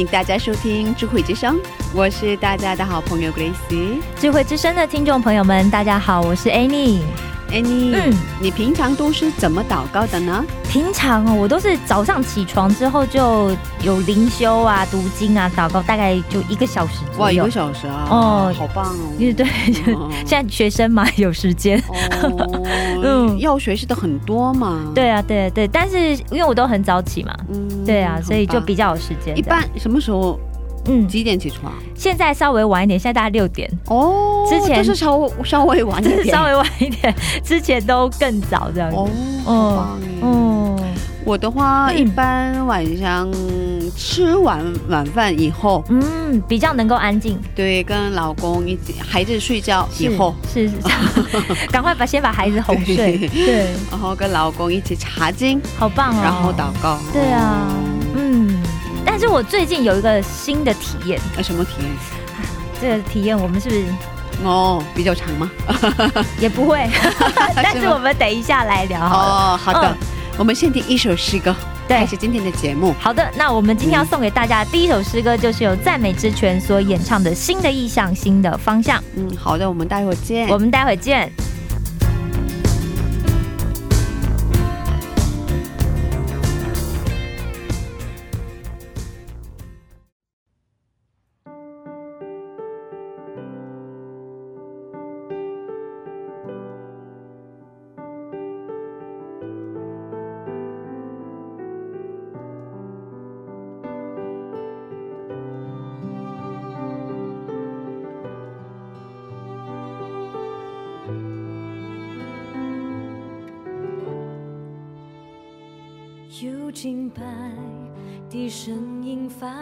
[0.00, 1.60] 请大家收听智慧之声，
[1.94, 4.00] 我是大家的好朋友 Grace。
[4.16, 7.00] 智慧之声的听众朋友们，大家好，我是 Annie。
[7.52, 10.44] 嗯你平常都是怎么祷告的呢？
[10.70, 13.50] 平常哦，我都是早上起床之后就
[13.82, 17.50] 有灵修啊、读经啊、祷告，大概就一个小时左哇，一个。
[17.50, 18.06] 小时啊！
[18.10, 19.12] 哦好棒哦！
[19.18, 19.46] 对对，
[19.94, 21.82] 哦现在学生嘛，有时间。
[21.88, 22.62] 哦，
[23.02, 29.36] 嗯要学习的很多嘛。，对啊，对对，但是因为我都很早起嘛，嗯对啊，所以就比较较有时间。
[29.36, 30.38] 一般什么时候
[30.86, 31.72] 嗯，几点起床？
[31.94, 37.14] 现在稍微晚一点，现在大概六点，哦，之前就是稍稍微晚一点， 稍微晚一点，
[37.44, 38.96] 之前都更早这样子。
[38.96, 39.08] 哦，
[39.44, 40.08] 好棒耶！
[40.22, 40.76] 哦，
[41.24, 43.30] 我的话，嗯一般晚上
[43.96, 47.38] 吃完晚饭以后，嗯，比较能够安静。
[47.54, 52.96] 对，跟老公一起，孩子睡觉以后，是是是， 赶快把先把孩子哄睡。
[52.96, 56.20] 对对，然后跟老公一起查经，好棒哦。
[56.22, 56.98] 然后祷告。
[57.12, 58.59] 对啊哦，嗯。
[59.04, 61.90] 但是我最近有一个新的体验，呃，什么体验？
[62.80, 63.84] 这个体验我们是不是
[64.42, 65.50] 哦，比较长吗？
[66.40, 66.88] 也不会？
[67.56, 69.54] 但是我们等一下来聊好了。
[69.54, 69.96] 哦，好的嗯，
[70.38, 71.54] 我们先听一首诗歌，
[71.86, 72.94] 对开始今天的节目。
[72.98, 78.98] 好的，那我们今天要送给大家的第一首诗歌，就是由赞美之泉所演唱的《新的意向，新的方向》。
[79.16, 80.48] 嗯，好的，我们待会儿见。
[80.48, 81.30] 我们待会儿见。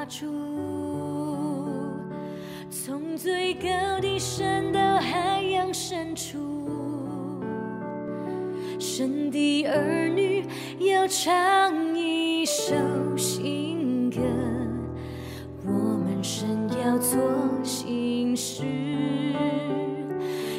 [0.08, 0.26] 音发出，
[2.70, 3.68] 从最高
[4.00, 6.38] 的山到海洋深处，
[8.78, 10.44] 神的儿女
[10.78, 12.74] 要唱一首
[13.16, 14.20] 新歌，
[15.66, 16.48] 我们神
[16.84, 17.20] 要做
[17.62, 18.64] 新事，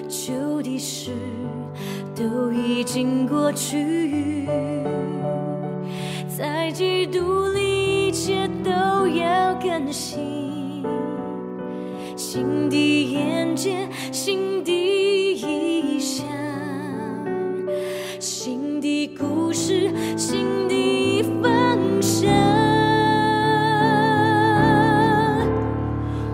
[0.07, 1.11] 旧的事
[2.15, 4.45] 都已经过去。
[6.27, 7.78] 在基督里，
[8.21, 10.83] 切都要更新。
[12.17, 12.75] 新的
[13.13, 16.27] 眼界，新的意象，
[18.19, 22.29] 新的故事，新的方向。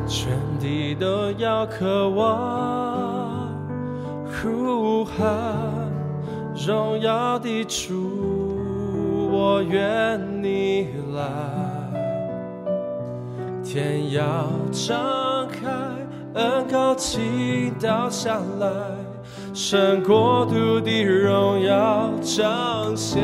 [0.07, 3.47] 全地都要渴望
[4.25, 5.21] 呼喊
[6.65, 8.57] 荣耀的主，
[9.31, 11.21] 我愿你来，
[13.75, 15.67] 天要张开，
[16.35, 18.67] 恩高倾倒下来，
[19.53, 23.21] 神国度的荣耀彰显。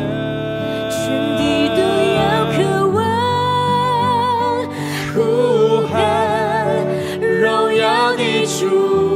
[0.89, 1.07] 全
[1.37, 1.81] 地都
[2.17, 2.57] 要渴
[2.89, 2.99] 望
[5.13, 5.95] 呼喊
[7.21, 9.10] 荣耀的主，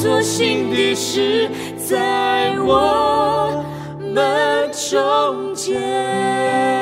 [0.00, 3.62] 做新的事，在我
[4.00, 6.79] 们中间。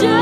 [0.00, 0.21] 耀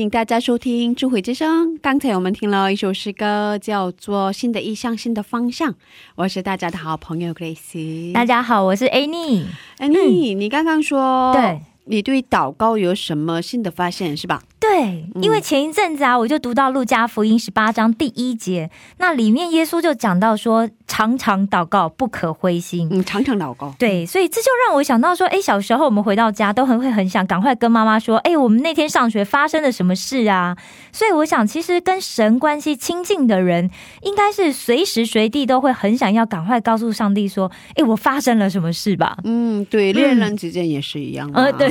[0.00, 1.74] 迎大家收听《智慧之声》。
[1.82, 5.72] 刚才我们听了一首诗歌，叫做《新的意向，新的方向》。
[6.14, 8.12] 我是大家的好朋友 Grace。
[8.12, 9.44] 大家好，我是 Annie。
[9.78, 14.42] Annie，你刚刚说，对，你对祷告有什么新的发现是吧？
[14.60, 22.86] 对，因为前一阵子啊，我就读到路加福音十八章第一节，那里面耶稣就讲到说，常常祷告，不可灰心。
[22.92, 23.74] 嗯，常常祷告。
[23.78, 30.54] 对，所以这就让我想到说，哎，小时候我们回到家都很会很想赶快跟妈妈说，哎，我们那天上学发生了什么事啊？
[30.92, 33.70] 所以我想，其实跟神关系亲近的人，
[34.02, 39.16] 应该是随时随地都会很想要赶快告诉上帝说，哎，我发生了什么事吧？
[39.24, 41.40] 嗯，对，恋人之间也是一样嘛。
[41.40, 41.70] 呃对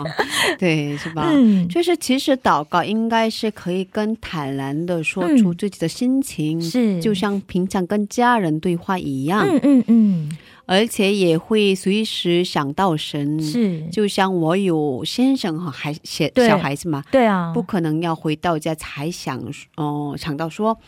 [0.58, 1.28] 对，是吧？
[1.30, 5.56] 嗯，就是其实祷告应该是可以更坦然的说出嗯。
[5.56, 13.40] 自己的心情，是，就像平常跟家人对话一样，嗯嗯嗯，而且也会随时想到神。
[13.42, 19.40] 是，就像我有先生和孩小小孩子嘛，对啊，不可能要回到家才想
[19.76, 20.78] 哦、想到说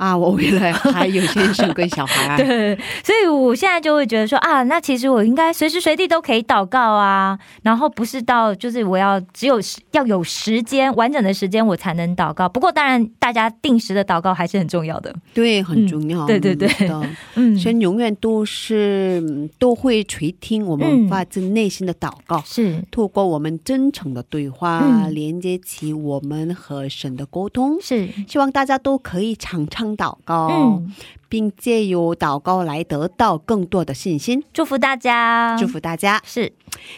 [0.00, 2.36] 啊，我未来 还有先生跟小孩、啊。
[2.38, 2.74] 对，
[3.04, 9.60] 所以我现在就会觉得说啊，那其实我应该随时随地都可以祷告啊，然后不是到就是我要只有
[9.92, 12.48] 要有时间完整的时间我才能祷告。
[12.48, 15.14] 不过当然，大家定时的祷告还是很重要的。
[15.34, 16.24] 对，很重要。
[16.24, 16.68] 嗯对对对
[17.34, 22.42] 嗯，神永远都是嗯都会垂听我们嗯发自内心的祷告。
[22.46, 27.78] 是透过我们真诚的对话，嗯连接起我们和神的沟通。
[27.82, 30.92] 是，希望大家都可以常常祷告，嗯，
[31.30, 34.44] 并借由祷告来得到更多的信心。
[34.52, 36.20] 祝福大家，祝福大家。
[36.26, 36.52] 是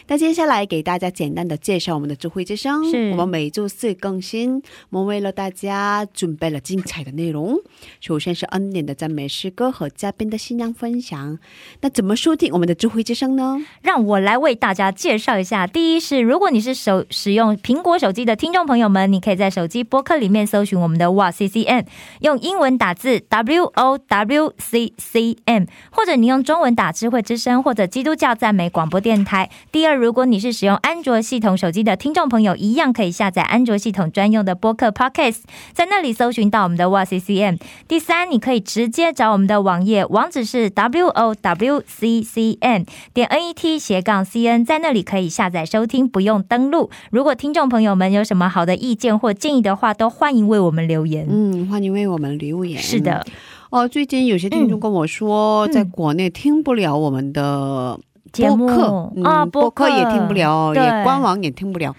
[0.07, 2.89] 那接下来给大家简单的介绍我们的智慧之声。
[2.89, 7.57] 是我们每周四更新，我们为了大家准备了精彩的内容。
[8.01, 11.37] 首先是恩典的赞美诗歌和嘉宾的信仰分享。
[11.81, 13.57] 那怎么收听我们的智慧之声呢？
[13.81, 15.67] 让我来为大家介绍一下。
[15.67, 21.85] 第一是，如果你是手使用苹果手机的听众朋友们，你可以在手机播客里面搜寻我们的哇 C C N，
[22.21, 24.22] 用英文打字 W O W
[24.57, 29.49] C C M，或者你用中文打智慧之声或者基督教赞美广播电台。
[29.71, 35.41] 第二，如果你是使用安卓系统手机的听众朋友，一样可以下载安卓系统专用的播客 Podcast，
[35.73, 37.59] 在那里搜寻到我们的 WCCM。
[37.87, 46.89] 第三，你可以直接找我们的网页，网址是 W O W C C N 点 N E T 斜杠 C N，在那里可以下载收听，不用登录。
[47.11, 51.27] 如果听众朋友们有什么好的意见或建议的话，都欢迎为我们留言。
[51.29, 52.81] 嗯，欢迎为我们留言。
[52.81, 53.25] 是的，
[53.73, 55.71] 哦，最近有些听众跟我说，嗯。
[55.71, 57.99] 在国内听不了我们的
[58.31, 58.67] 节目。
[58.67, 59.89] 播客，嗯啊，播客。
[59.89, 61.95] 也听不了，也官网也听不了，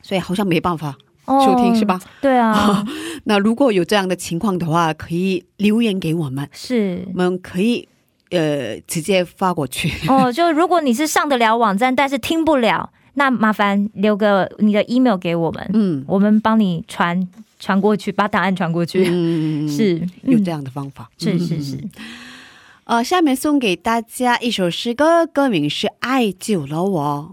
[0.00, 1.84] 所以好像没办法哦收听，是？
[1.84, 2.00] 吧？
[2.22, 2.82] 对啊，
[3.24, 7.04] 那如果有这样的情况的话，可以留言给我们，是。
[7.08, 7.86] 我们可以
[8.30, 9.92] 呃直接发过去。
[10.08, 19.04] 哦，就如果你是上得了网站，但是听不了，那麻烦留个你的 email 给我们，嗯，我们帮你传传过去，把答案传过去。
[19.08, 21.10] 嗯， 是有这样，的方法。
[21.18, 21.78] 是嗯是是，
[22.84, 27.30] 呃，下面送给大家一首诗歌，歌名是《爱救了我》，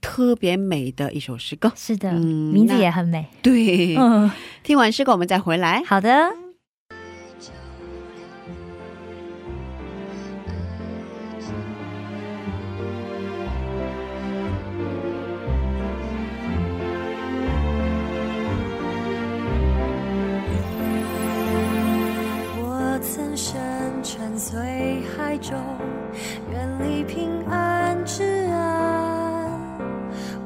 [0.00, 1.72] 特别美的一首诗歌。
[1.74, 3.26] 是的，嗯名字也很美。
[3.42, 4.30] 对，嗯，
[4.62, 5.82] 听完诗歌我们再回来。
[5.86, 6.41] 好的。
[25.42, 25.58] 中
[26.52, 29.50] 远离平安之安，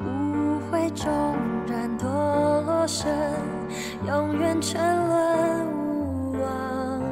[0.07, 1.37] 误会中
[1.69, 2.07] 然堕
[2.65, 3.13] 落身，
[4.07, 7.03] 永远沉沦无望。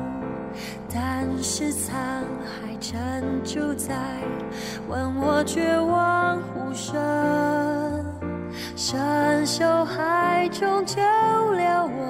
[0.90, 2.94] 但是沧海成
[3.44, 3.94] 珠在，
[4.88, 6.96] 问我绝望呼声。
[8.74, 12.03] 山秀海中救了我。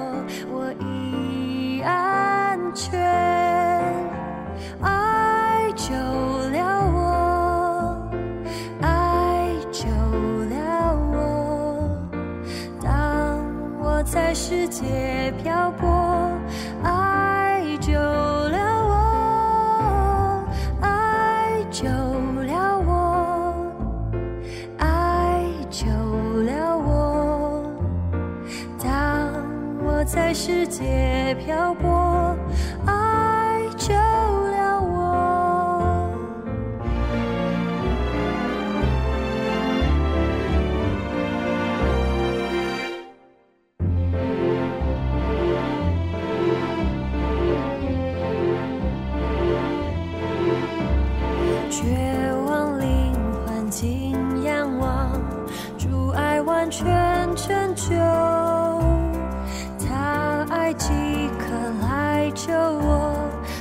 [60.77, 61.45] 饥渴
[61.81, 63.15] 来救我，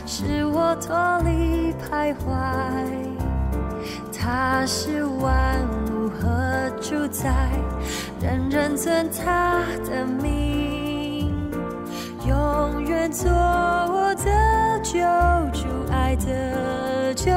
[0.06, 2.24] 使我脱离徘徊。
[4.12, 7.50] 他是万物和主宰，
[8.20, 11.30] 人人尊他的名，
[12.26, 14.98] 永远做我的救
[15.52, 17.30] 主，爱的救。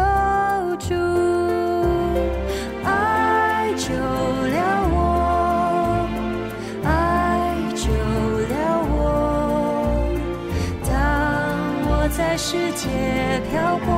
[12.58, 13.97] 世界漂泊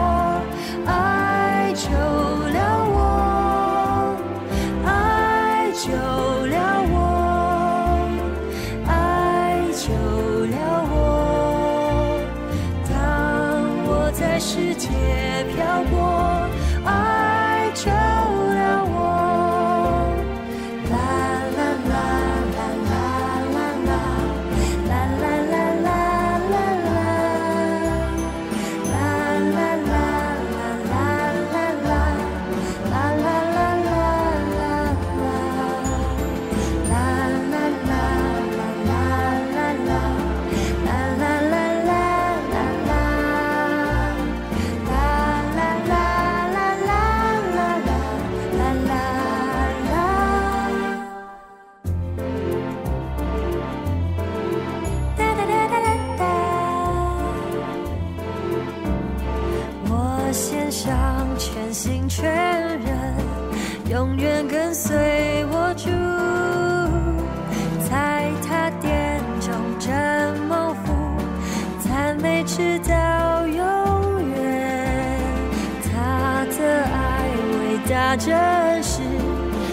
[78.20, 79.02] 真实，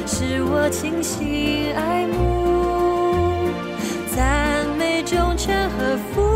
[0.06, 3.50] 使我倾心爱慕，
[4.14, 6.35] 赞美忠诚和福。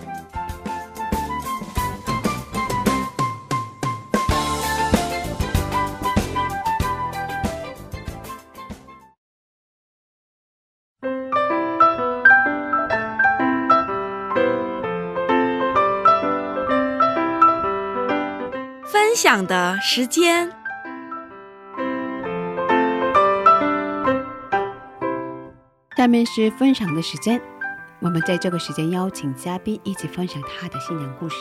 [19.39, 20.51] 的时间，
[25.95, 27.41] 下面是分享的时间。
[27.99, 31.35] 我们在这个时间邀请嘉宾一起分享他的信仰故事。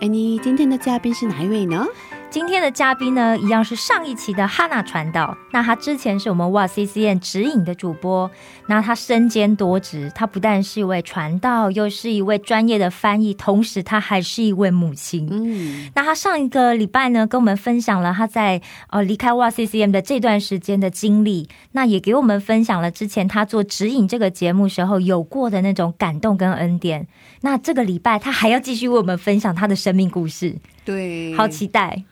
[0.00, 1.86] 哎，你今天的嘉宾是哪一位呢？
[2.32, 5.36] 今天的嘉宾呢，一样是上一期的哈娜传道。
[5.52, 8.30] 那他之前是我们哇 C C N 指引的主播，
[8.68, 15.28] 那他身兼多职，他不但是一位传道，又是一位专业的翻译，同时他还是一位母亲。
[15.30, 27.06] 嗯，那他上一个礼拜呢，跟我们分享了他在呃离开哇 C C M 的这段时间的经历，那也给我们分享了之前他做指引这个节目时候有过的那种感动跟恩典。
[27.42, 32.04] 那这个礼拜他还要继续为我们分享他的生命故事，对，好期待。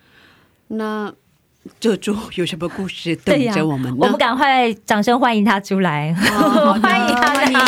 [0.73, 1.13] 那
[1.79, 3.97] 这周有什么故事等着我们呢？
[3.99, 7.59] 我们赶快掌声欢迎他出来， 欢迎他，欢迎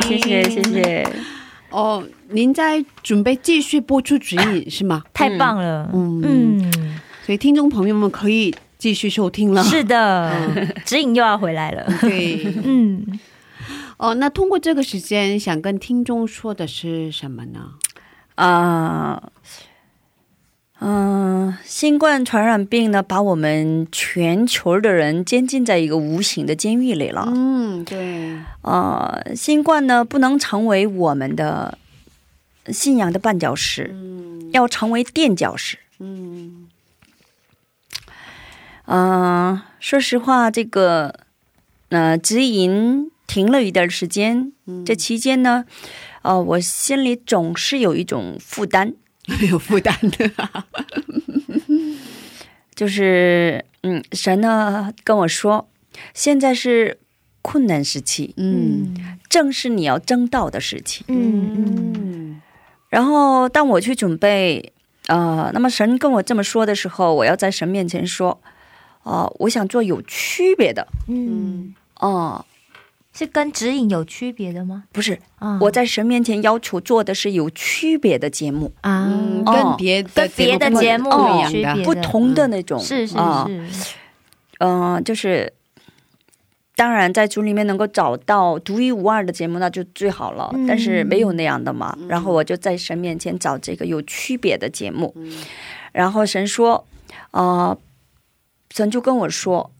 [0.00, 1.08] 谢谢谢谢谢。
[1.70, 5.02] 哦，您在准备继续播出指引是吗？
[5.12, 9.62] 太棒了，嗯嗯，所以听众朋友们可以继续收听了。
[9.64, 10.32] 是的，
[10.86, 13.18] 指引又要回来了，对，嗯，
[13.96, 17.72] 哦，那通过这个时间，想跟听众说的是什么呢？
[18.36, 19.30] 啊，
[20.78, 27.24] 嗯、新冠传染病呢，把我们全球的人监禁在一个无形的监狱里了。
[27.26, 31.78] 嗯，对，呃，新冠呢，不能成为我们的
[32.68, 34.50] 信仰的绊脚石，嗯。
[34.52, 35.78] 要成为垫脚石。
[35.98, 36.68] 嗯。
[38.84, 41.20] 嗯、说实话，这个
[41.88, 44.84] 呃，直营停了一段时间，嗯。
[44.84, 45.64] 这期间呢，
[46.22, 48.94] 呃，我心里总是有一种负担，
[49.50, 50.30] 有负担的，
[52.74, 55.68] 就是嗯，神呢跟我说，
[56.14, 56.98] 现在是
[57.42, 58.94] 困难时期，嗯。
[59.28, 61.04] 正是你要争道的时期。
[61.08, 61.92] 嗯嗯。
[61.94, 62.42] 嗯
[62.88, 64.72] 然后当我去准备，
[65.08, 68.40] 呃，那么神跟我这么说的时候，我要在神面前说，
[69.02, 72.44] 哦、我想做有区别的，嗯，哦、
[73.16, 74.84] 是跟指引有区别的吗？
[74.92, 79.10] 不是，啊我在神面前要求做的是有区别的节目，啊
[79.44, 83.94] 跟别的跟别的节目不一样的，区别不同的那种，是是啊是，
[84.58, 85.52] 嗯、就是。
[86.78, 90.50] 当然，在组里面能够找到独一无二的节目，那就最好了。
[90.52, 91.96] 嗯但是没有那样的嘛。
[91.98, 95.10] 嗯然后我就在神面前找这个有区别的节目。
[95.16, 95.32] 嗯
[95.92, 96.86] 然后神说
[97.32, 97.78] ：“呃，
[98.68, 99.70] 神就跟我说，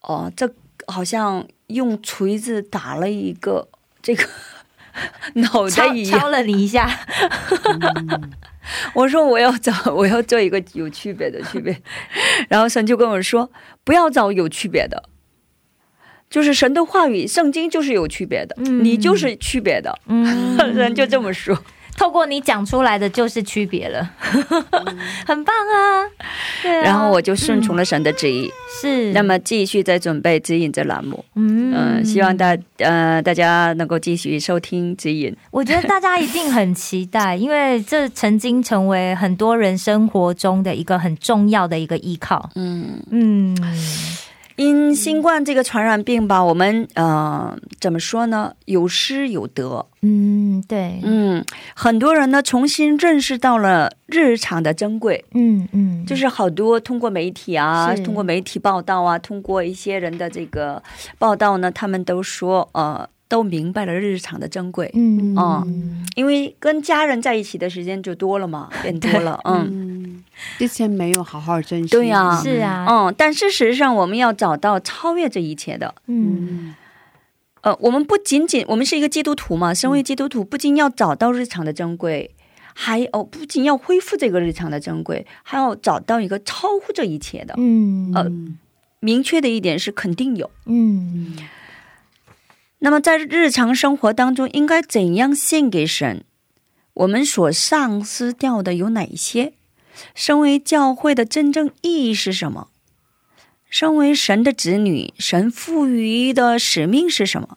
[0.00, 0.52] 哦、这
[0.88, 3.68] 好像用锤子打了一个
[4.02, 4.24] 这个
[5.34, 6.20] 脑袋敲一样。
[6.20, 6.88] 敲了你一下，
[8.94, 11.80] 我说我要找，我要做一个有区别的区别。
[12.48, 13.50] 然后神就跟我说，
[13.82, 15.08] 不要找有区别的，
[16.30, 19.98] 就是神的话语，圣经就是有区别的，嗯你就是区别的。
[20.06, 21.60] 嗯，人就这么说。
[21.96, 24.10] 透过你讲出来的就是区别了，
[25.26, 26.04] 很棒啊，
[26.62, 31.24] 对啊，然后我就顺从了神的旨意，是，那么继续在准备指引这栏目。
[31.34, 31.72] 嗯。
[31.76, 35.34] 嗯、希望大呃大家能够继续收听指引。
[35.50, 42.50] 我觉得大家一定很期待，因为这曾经成为很多人生活中的一个很重要的一个依靠。
[42.54, 43.56] 嗯，嗯，
[44.56, 48.54] 因新冠这个传染病吧，我们呃怎么说呢？
[48.66, 49.86] 有失有得。
[50.02, 55.24] 嗯，对，嗯，很多人呢重新认识到了日常的珍贵。
[55.32, 60.82] 嗯嗯，就是好多通过媒体啊，通过媒体报道啊，通过一些人的这个
[61.18, 64.88] 报道呢，他们都说呃，都明白了日常的珍贵。
[64.94, 65.34] 嗯。
[65.36, 65.66] 哦
[66.14, 70.24] 因为跟家人在一起的时间就多了嘛， 变多了，嗯，嗯，
[70.58, 71.88] 之前没有好好珍惜。
[71.88, 72.40] 对呀。
[72.40, 76.72] 是啊，嗯，但事实上我们要找到超越这一切的，嗯。
[77.62, 82.30] 呃，我们不仅仅我们是一个基督徒嘛，身为基督徒，不仅要找到日常的珍贵，
[82.74, 87.54] 还哦，不仅要恢复这个日常的珍贵，还要找到一个超乎这一切的。
[87.56, 88.12] 嗯。
[88.14, 88.30] 呃，
[89.00, 90.48] 明确的一点是肯定有。
[90.66, 91.34] 嗯
[92.84, 96.22] 那么在日常生活当中，应该怎样献给神？
[96.92, 99.54] 我们所丧失掉的有哪一些？
[100.14, 102.68] 身为教会的真正意义是什么？
[103.70, 107.56] 身为神的子女，神赋予的使命是什么？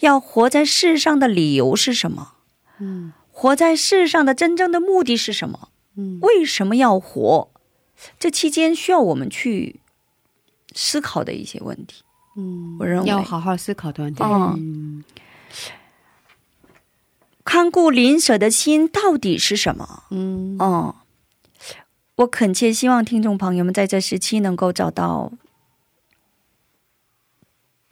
[0.00, 2.32] 要活在世上的理由是什么？
[2.80, 5.68] 嗯活在世上的真正的目的是什么？
[5.98, 7.50] 嗯为什么要活？
[8.18, 9.80] 这期间需要我们去
[10.74, 12.04] 思考的一些问题。
[12.36, 14.22] 嗯，我认为要好好思考的问题。
[14.22, 15.04] 嗯嗯
[17.44, 20.02] 看顾邻舍的心到底是什么？
[20.10, 20.96] 嗯哦，
[22.16, 25.32] 我恳切希望听众朋友们在这时期能够找到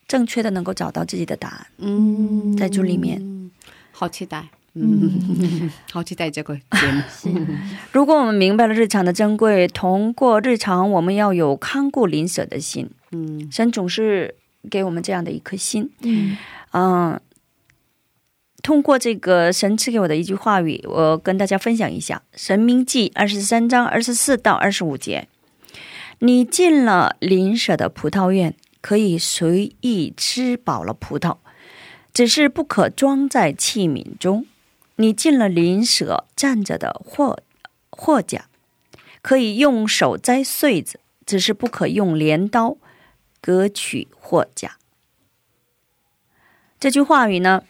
[0.08, 1.66] 正确的，能够找到自己的答案。
[1.78, 3.50] 嗯，在这里面，
[3.92, 4.48] 好期待。
[4.74, 7.46] 嗯， 好期待这个节目。
[7.92, 12.90] 如果我们明白了日常的珍贵，通过日常我们要有看顾邻舍的心。
[13.14, 13.48] 嗯。
[13.50, 14.34] 神总是
[14.70, 15.90] 给我们这样的一颗心。
[16.02, 16.36] 嗯。
[16.72, 17.20] 嗯，
[18.62, 25.28] 通过这个神赐给我的一句话语，我跟大家分享一下《神明记》二十三章二十四到二十五节：
[26.18, 31.36] 你进了邻舍的葡萄园，可以随意吃饱了葡萄，
[32.12, 34.46] 只是不可装在器皿中。
[34.96, 37.40] 你进了邻舍站着的货
[37.90, 38.46] 货架，
[39.22, 42.76] 可以用手摘穗子，只是不可用镰刀
[43.44, 44.78] 割取货架。
[46.80, 47.62] 这句话语呢，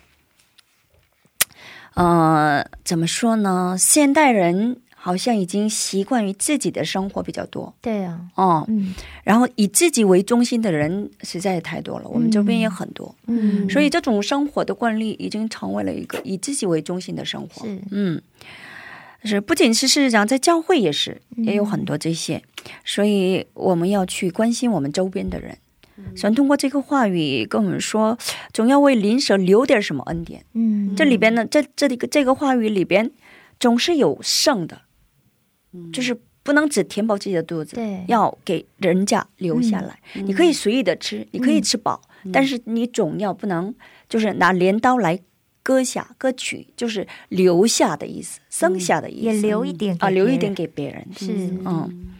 [1.94, 3.76] 呃，怎么说呢？
[3.76, 7.74] 现代人好像已经习惯于自己的生活比较多。
[7.80, 8.94] 对啊，哦，嗯。
[9.24, 17.66] 然后以自己为中心的人实在太多了，我们周边也很多，嗯，所以这种生活的惯例已经成为了一个以自己为中心的生活。
[17.66, 17.82] 是。
[17.90, 18.22] 嗯，
[19.24, 21.44] 是不仅是事实上，在教会也是，嗯。
[21.44, 22.42] 也有很多这些，
[22.84, 25.58] 所以我们要去关心我们周边的人。
[26.14, 28.16] 神通过这个话语跟我们说，
[28.52, 30.44] 总要为邻舍留点什么恩典。
[30.52, 30.94] 嗯。
[30.96, 33.10] 这里边呢，这这里这个话语里边
[33.58, 34.82] 总是有剩的，
[35.92, 38.04] 就是不能只填饱自己的肚子，对。
[38.08, 39.98] 要给人家留下来。
[40.14, 42.32] 你可以随意的吃，你可以吃饱，嗯。
[42.32, 43.74] 但是你总要不能
[44.08, 45.18] 就是拿镰刀来
[45.62, 50.40] 割下、割取，就是留下的意思，剩下的意思，也留一点给啊，留一别人。
[50.40, 51.06] 点给别人。
[51.16, 51.32] 是。
[51.64, 52.10] 嗯。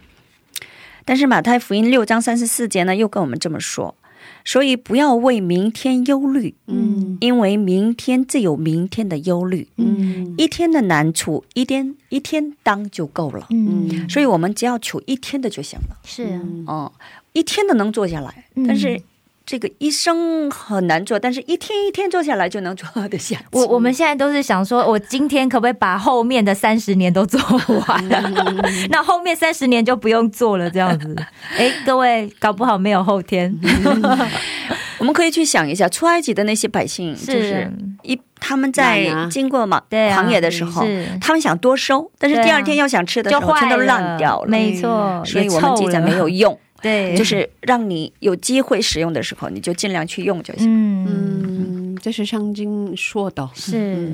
[1.05, 3.95] 但是马太福音六章三十四节呢，又跟我们这么说，
[4.43, 7.17] 所以不要为明天忧虑，嗯。
[7.21, 10.33] 因为明天自有明天的忧虑，嗯。
[10.37, 13.47] 一天的难处一天一天当就够了。
[13.51, 14.09] 嗯。
[14.09, 15.97] 所以我们只要求一天的就行了。
[16.03, 16.23] 是
[16.65, 16.91] 啊，嗯，
[17.33, 18.67] 一天的能做下来，嗯。
[18.67, 18.99] 但是
[19.45, 23.37] 这个一生很难做，但是一天一天做下来就能做得下。
[23.51, 27.39] 我我们现在都是想说，我今天可不可以把后面的三十年都做
[27.87, 28.09] 完？
[28.89, 31.15] 那后面三十年就不用做了，这样子。
[31.57, 33.55] 哎，各位，搞不好没有后天。
[34.97, 37.69] 我们可以去想一下，出埃及的那些百姓，就是
[38.01, 44.47] 一他们在经过嘛对啊狂野的时候，是他们想多收，但是第二天要想吃的时候，就坏全都烂掉了。
[44.47, 50.67] 没错，所以我们记着没有用，对，就是让你有机会使用的时候，你就尽量去用就行。
[50.69, 53.49] 嗯嗯，这是圣经说的。
[53.55, 54.11] 是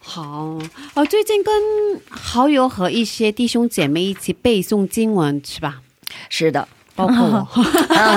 [0.00, 0.58] 好
[0.94, 1.54] 哦，最近跟
[2.08, 5.80] 好友和一些弟兄姐妹一起背诵经文是吧？
[6.28, 7.48] 是的，包括我，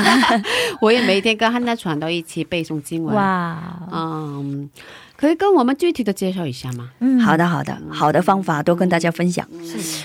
[0.81, 3.13] 我也每天跟汉娜传道一起背诵经文。
[3.15, 4.67] 哇，嗯，
[5.15, 6.89] 可以跟我们具体的介绍一下吗？
[6.99, 9.47] 嗯好的，好的，好的方法都跟大家分享。
[9.63, 10.03] 是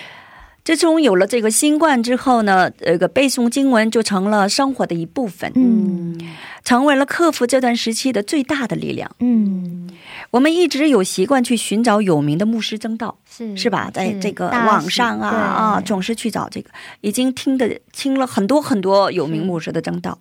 [0.66, 6.18] 自从有了这个新冠之后呢，这个背诵经文就成了生活的一部分，嗯。
[6.64, 9.08] 成为了克服这段时期的最大的力量。
[9.20, 9.88] 嗯。
[10.32, 13.88] 我们一直有习惯去寻找有名的牧师正道，是是吧？
[13.94, 20.18] 在这个网上啊啊，总是去找这个，已经听的听了很多很多有名牧师的正道，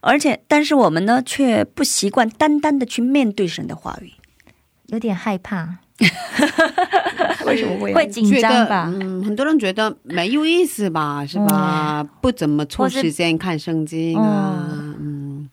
[0.00, 4.12] 而且但是我们呢却不习惯单单的去面对神的话语，
[4.86, 5.78] 有点害怕，
[7.46, 8.90] 为什么会会紧张吧？
[8.92, 12.04] 嗯，很多人觉得没有意思吧，是吧？
[12.20, 14.68] 不怎么抽时间看圣经啊，
[15.00, 15.48] 嗯，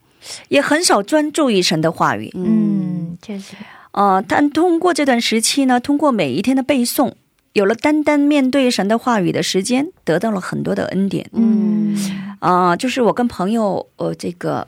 [0.50, 2.32] 也很少专注于神的话语。
[2.36, 3.56] 嗯，确实，
[3.92, 7.14] 呃，但通过这段时期呢，通过每一天的背诵，
[7.54, 11.28] 有了单单面对神的话语的时间，得到了很多的恩典。
[11.34, 11.98] 嗯
[12.40, 14.66] 啊、就是我跟朋友，呃，这个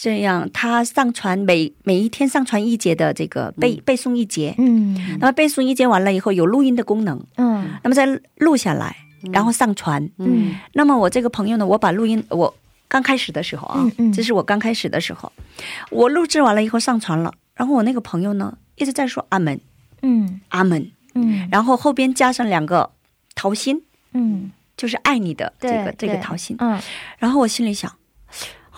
[0.00, 4.96] 这样，他上传每每一天上传一节的这个背、背诵一节，嗯。
[5.18, 7.68] 那么背诵一节完了以后有录音的功能，嗯。
[7.82, 8.06] 那么再
[8.36, 8.96] 录下来，
[9.32, 10.08] 然后上传。
[10.18, 10.54] 嗯。
[10.74, 12.54] 那么我这个朋友呢，我把录音我
[12.86, 14.12] 刚开始的时候啊，嗯嗯。
[14.12, 15.32] 这是我刚开始的时候，
[15.90, 19.60] 我录制完了以后上传了，然后我那个朋友呢一直在说阿门。
[20.02, 20.40] 嗯。
[20.50, 21.48] 阿门，嗯。
[21.50, 22.88] 然后后边加上两个
[23.34, 23.82] 桃心，
[24.12, 26.80] 嗯，就是爱你的这个这个桃心，嗯。
[27.18, 27.92] 然后我心里想，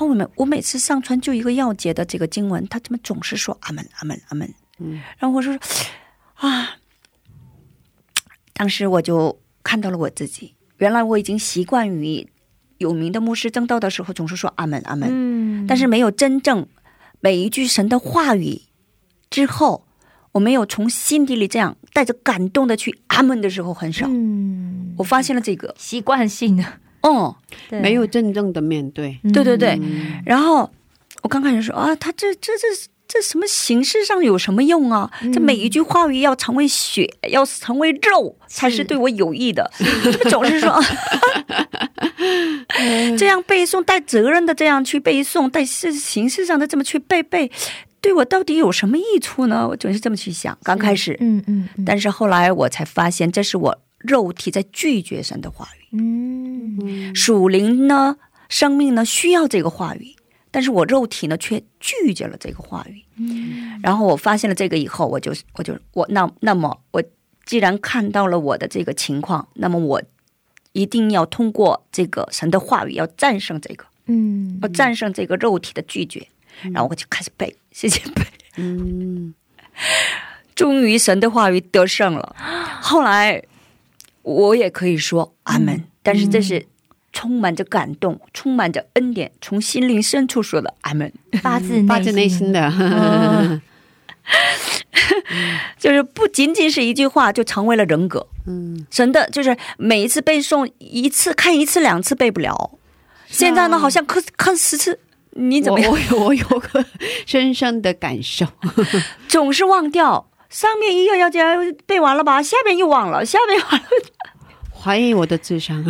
[0.01, 4.53] 哦，我每我每次上传就一个要节的这个经文，他怎么总是说阿门阿门阿门？
[4.79, 5.55] 嗯，然后我说
[6.37, 6.71] 啊，
[8.55, 12.27] 当时我就看到了我自己，原来我已经习惯于
[12.79, 16.67] 有名的牧师正道的时候总是说阿门阿门，嗯，但是没有真正
[17.21, 18.63] 每一句神的话语
[19.29, 19.87] 之后，
[20.33, 24.07] 我没有从心底里这样带着感动的去阿门的时候很少。
[24.09, 26.65] 嗯，我发现了这个，习惯性的，
[27.03, 27.35] 哦、
[27.69, 30.71] 对没有真正的面对，对对对，嗯然后
[31.23, 32.67] 我刚开始说啊，他这这这
[33.09, 35.11] 这什么形式上有什么用啊？
[35.33, 39.71] 这每一句话语要成为血，要成为肉，才是对我有益的。
[40.05, 40.79] 这么总是说，
[43.19, 47.51] 这样背诵带责任的这样去背诵，带是形式上的这么去背背，
[48.01, 49.67] 对我到底有什么益处呢？
[49.69, 50.57] 我总是这么去想。
[50.63, 55.80] 刚开始，嗯嗯嗯，但是后来我才发现，这是我肉体在拒绝神的话语。
[55.93, 58.17] 嗯属灵呢，
[58.49, 60.15] 生命呢需要这个话语，
[60.51, 63.03] 但是我肉体呢却拒绝了这个话语。
[63.83, 67.03] 然后我发现了这个以后，我就我就我那那么我
[67.45, 70.03] 既然看到了我的这个情况，那么我
[70.73, 76.27] 一定要通过这个神的话语，要战胜这个，嗯要战胜这个肉体的拒绝。
[76.73, 78.23] 然后我就开始背，谢谢背。
[78.57, 79.35] 嗯，
[80.55, 82.37] 终于神的话语得胜了。
[82.83, 83.43] 后来
[84.23, 86.67] 我也可以说阿门，但是这是
[87.13, 93.61] 充满着感动，充满着恩典，从心灵深处说的阿门，发自发自内心的，嗯。
[95.77, 98.29] 就是不仅仅是一句话就成为了人格。
[98.47, 102.79] 嗯，神的就是每一次背诵一次看一次两次背不了，
[103.27, 105.01] 现在呢好像看看十次。
[105.33, 105.91] 你怎么样？
[105.91, 105.99] 我？
[106.17, 106.85] 我我有个
[107.27, 108.47] 深深的感受，
[109.27, 113.87] 总是忘掉上面一个要加背完了吧，下面又忘了，下面又忘了。
[114.83, 115.85] 怀疑我的智商，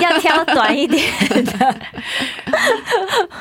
[0.00, 1.02] 要挑短一点
[1.46, 1.76] 的，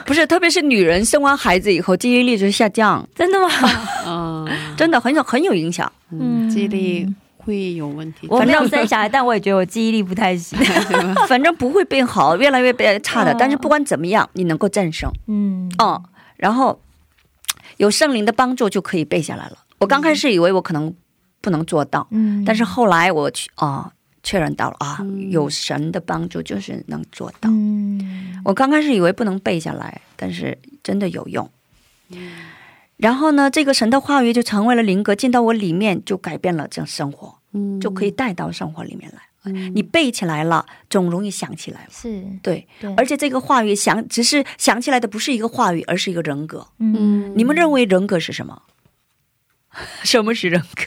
[0.05, 3.49] 不是，特别是女人生完孩子以后，记忆力就下降，真的吗？
[4.07, 5.91] 嗯真的很有很有影响。
[6.09, 7.07] 嗯，记忆力
[7.37, 10.57] 会有问题，我没有生小孩，但我也觉得我记忆力不太行。
[11.27, 13.33] 反正不会变好，越来越变差的。
[13.33, 16.01] 嗯但是不管怎么样，你能够战胜，嗯嗯，
[16.37, 16.79] 然后
[17.75, 19.57] 有圣灵的帮助就可以背下来了。
[19.83, 20.93] 我刚开始以为我可能
[21.41, 23.91] 不能做到，嗯但是后来我去啊、
[24.23, 27.49] 确认到了啊，有神的帮助就是能做到。
[27.49, 31.49] 嗯我刚开始以为不能背下来，但是真的有用。
[32.97, 39.19] 然后呢，这个神的话语就成为了灵格，进到我里面，就改变了这样生活，嗯就可以带到生活里面来。
[39.45, 41.89] 嗯你背起来了，总容易想起来了。
[41.91, 46.65] 是对，对而且这个话语想只是想起来的不是一个话语，而是一个人格。
[46.79, 48.61] 嗯你们认为人格是什么？
[50.03, 50.83] 什么是人格？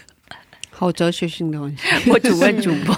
[0.70, 2.94] 好哲学性的问题， 我只问主播。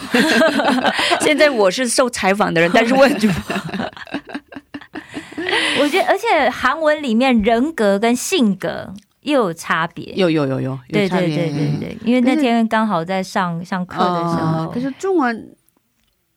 [1.20, 3.56] 现在我是受采访的人，但是问主播。
[5.80, 10.12] 我觉得，而且韩文里面人格跟性格又有差别。
[10.14, 15.54] 有有有有，对对对对对，因为那天刚好在上上课的时候，哦可是中文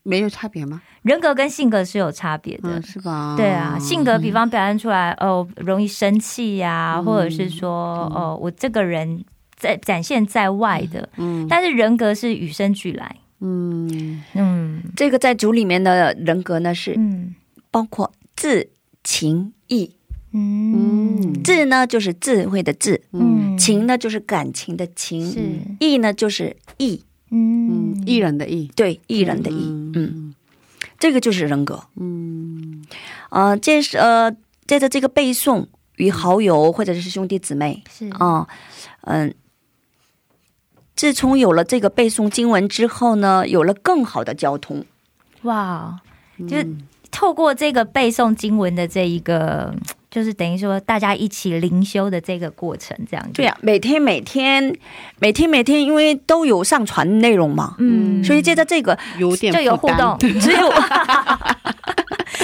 [0.04, 0.82] 没有差别吗？
[1.02, 2.70] 人格跟性格是有差别的。
[2.70, 3.34] 嗯，是吧？
[3.36, 9.24] 对啊，性格比方表现出来，哦，容易生气呀、嗯或者是说，哦，我这个人
[9.62, 13.16] 在展现在外的，嗯但是人格是与生俱来。
[13.40, 14.24] 嗯。
[14.34, 14.82] 嗯。
[14.96, 17.36] 这个在主里面的人格呢，是嗯。
[17.70, 18.72] 包括智、
[19.04, 19.92] 情、义。
[20.34, 21.44] 嗯。
[21.44, 23.56] 智呢就是智慧的智，嗯。
[23.56, 25.40] 情呢就是感情的情，是。
[25.80, 27.94] 义呢就是义，嗯。
[27.94, 29.68] 嗯，艺人的艺，对，艺人的义。
[29.70, 29.92] 嗯。
[29.94, 30.36] 嗯，
[30.98, 31.84] 这个就是人格。
[31.98, 32.84] 嗯。
[33.30, 37.84] 呃，接是呃，接着这个背诵与好友或者是兄弟姊妹。
[37.92, 38.10] 是。
[38.10, 38.48] 啊，
[39.02, 39.34] 嗯、
[40.96, 44.86] 自从有了这个背诵经文之后呢，有了更好的交通。
[45.44, 46.00] 哇，
[46.48, 46.68] 就是
[47.10, 49.74] 透过这个背诵经文的这一个
[50.12, 53.32] 就是等于说大家一起灵修的这个过程，这样子。
[53.34, 54.76] 对呀、每天每天
[55.20, 60.70] 每天每天，因为都有上传内容嘛，嗯，所以接着这个有点就有互动， 只有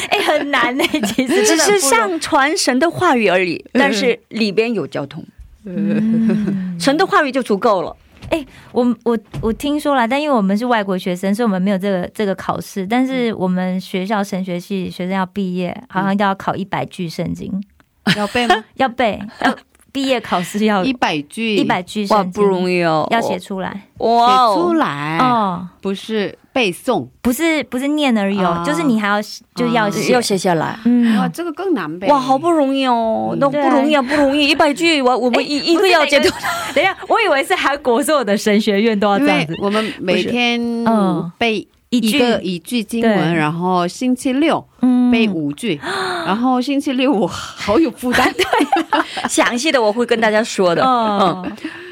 [0.09, 0.83] 哎、很难呢、
[1.13, 5.23] 其实只是上传神的话语而已，但是里边有交通，
[5.65, 6.77] 嗯。
[6.79, 7.95] 神的话语就足够了。
[8.71, 12.85] 我我我听说了，但因为我们是外国学生，所以我们没有这个这个考试。
[12.85, 17.51] 但是我们学校神学系学生要毕业，好像都要考一百句圣经，
[18.15, 18.63] 要背吗？
[18.75, 19.55] 要背，要
[19.97, 23.87] 毕业考试要一百句，一百句哇，不容易哦，要写出来。
[23.97, 25.67] 哇写出哦，来，哦。
[25.81, 27.07] 不是背诵。
[27.19, 28.63] 不是不是念而已哦，啊。
[28.63, 29.19] 就是你还要
[29.55, 30.77] 就是要写，要写下来。
[30.85, 31.17] 嗯。
[31.17, 32.07] 哇，这个更难背。
[32.09, 33.39] 哇，好不容易哦，嗯。
[33.39, 36.29] 那不容易啊，不容易，一百句，我我们一一个要解读，
[36.75, 41.31] 等一下，我以为是韩国所有的神学院都要这样子，我们每天嗯。
[41.39, 42.21] 背一句。
[42.43, 44.76] 一句经文，然后星期六嗯
[45.11, 45.79] 背五句，
[46.25, 48.31] 然后星期六我好有负担。
[48.33, 50.83] 对详细的我会跟大家说的。
[50.83, 51.45] 哦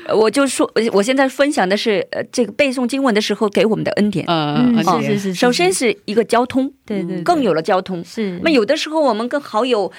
[0.07, 4.25] 嗯，我就说，我现在分享的是呃，这个背诵经文的时候给我们的恩典。
[4.27, 8.03] 嗯，是是是，首先是一个交通，对对，对更有了交通。
[8.03, 9.91] 是那有的时候我们跟好友，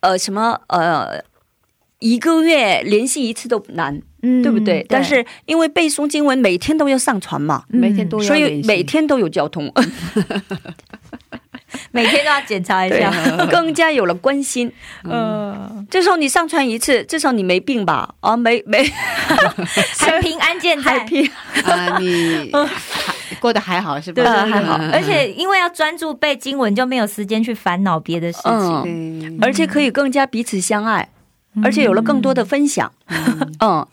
[0.00, 1.22] 呃，什么呃，
[1.98, 4.84] 一个月联系一次都难，嗯对不对？
[4.88, 9.70] 但是因为背诵经文每天都要上传嘛，嗯每天都要所以每天都有交通，
[11.90, 13.12] 每天都要检查一下，，
[13.50, 14.72] 更加有了关心。
[15.04, 18.14] 嗯，至少你上传一次，至少你没病吧？
[18.20, 18.82] 啊，没没。
[19.98, 21.04] 还平安健在。
[21.04, 21.30] 你
[21.64, 24.22] 还过得还好是吧？
[24.22, 24.76] 对还好。
[24.78, 24.90] 嗯。
[24.92, 28.82] 而且因为要专注背经文，就没有时间去烦恼别的事情。
[28.86, 31.08] 嗯，而且可以更加彼此相爱，
[31.64, 32.92] 而且有了更多的分享。
[33.60, 33.86] 嗯，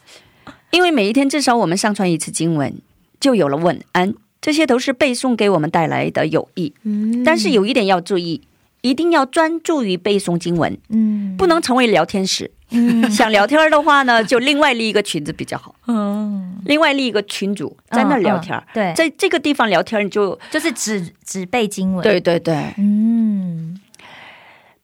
[0.72, 2.74] 因为每一天至少我们上传一次经文，
[3.20, 6.74] 就有了晚安，这些都是背诵给我们带来的有益。
[6.84, 8.42] 嗯但是有一点要注意，
[8.82, 12.52] 一定要专注于背诵经文，嗯不能成为聊天室。
[12.72, 18.56] 嗯 想聊天的话呢，就另外立一个群子比较好，嗯，另外立一个群主在那聊天。
[18.56, 22.04] 嗯嗯对，在这个地方聊天，你就就是只只背经文。
[22.04, 23.80] 对，对对，嗯，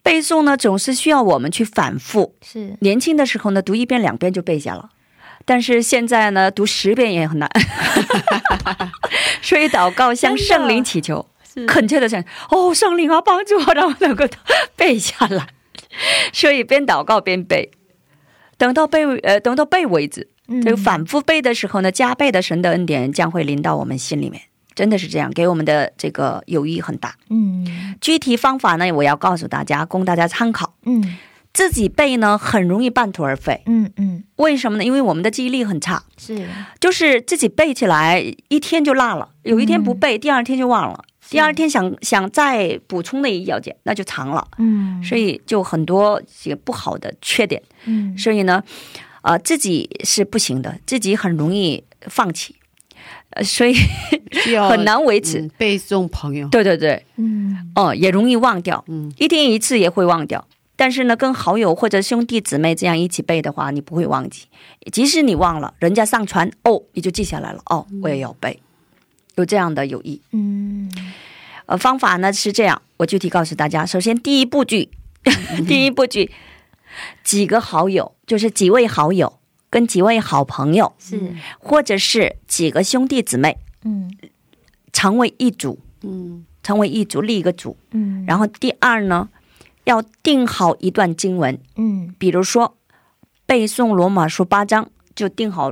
[0.01, 2.33] 背诵呢总是需要我们去反复。
[2.41, 4.89] 是年轻的时候呢，读一遍两遍就背下了，
[5.45, 7.49] 但是现在呢，读十遍也很难。
[9.41, 11.25] 所以祷告向圣灵祈求，
[11.67, 14.25] 恳切的想，哦，圣灵啊，帮助我，让我能够
[14.75, 15.47] 背下来。
[16.33, 17.71] 所以边祷告边背，
[18.57, 20.29] 等到背呃等到背为止。
[20.47, 24.43] 嗯这个反复背的时候呢，加倍的神的恩典将会临到我们心里面，
[24.75, 27.15] 真的是这样，给我们的这个友谊很大。
[27.29, 30.75] 嗯具体方法呢，我要告诉大家，供大家参考。
[30.85, 31.17] 嗯
[31.55, 33.61] 自己背呢，很容易半途而废。
[33.65, 34.83] 嗯嗯，为什么呢？
[34.83, 36.45] 因为我们的记忆力很差，是。
[36.81, 47.63] 就是自己背起来一天就落了，有一天不背，第二天就忘了，第二天想想再补充那一要件，那就长了，嗯，所以就很多这个不好的缺点。
[47.85, 48.17] 嗯。
[48.17, 48.61] 所以呢，
[49.21, 52.57] 呃，自己是不行的，自己很容易放弃，
[53.29, 53.73] 呃，所以
[54.69, 55.39] 很难维持。
[55.39, 56.49] 嗯背诵朋友。
[56.49, 57.71] 对对对，嗯。
[57.75, 59.09] 哦、也容易忘掉，嗯。
[59.17, 60.45] 一天一次也会忘掉。
[60.75, 64.45] 但是呢，跟好友或者兄弟姊妹这样一起背的话，你不会忘记。
[64.91, 67.61] 即使你忘了，人家上传哦，你就记下来了。
[67.67, 68.59] 哦，我也要背，
[69.35, 70.21] 有这样的友谊。
[70.31, 70.91] 嗯
[71.67, 73.85] 呃，方法呢是这样，我具体告诉大家。
[73.85, 74.89] 首先，第一步句，
[75.67, 76.29] 第一步句，
[77.23, 79.39] 几个好友，就是几位好友
[79.71, 84.15] 跟几位好朋友，是或者是几个兄弟姊妹，嗯
[84.93, 87.75] 成为一组，嗯成为一组，立一个组。
[87.91, 89.27] 嗯，然后第二呢，
[89.85, 92.77] 要定好一段经文，嗯比如说
[93.45, 95.71] 背诵罗马书八章，就定好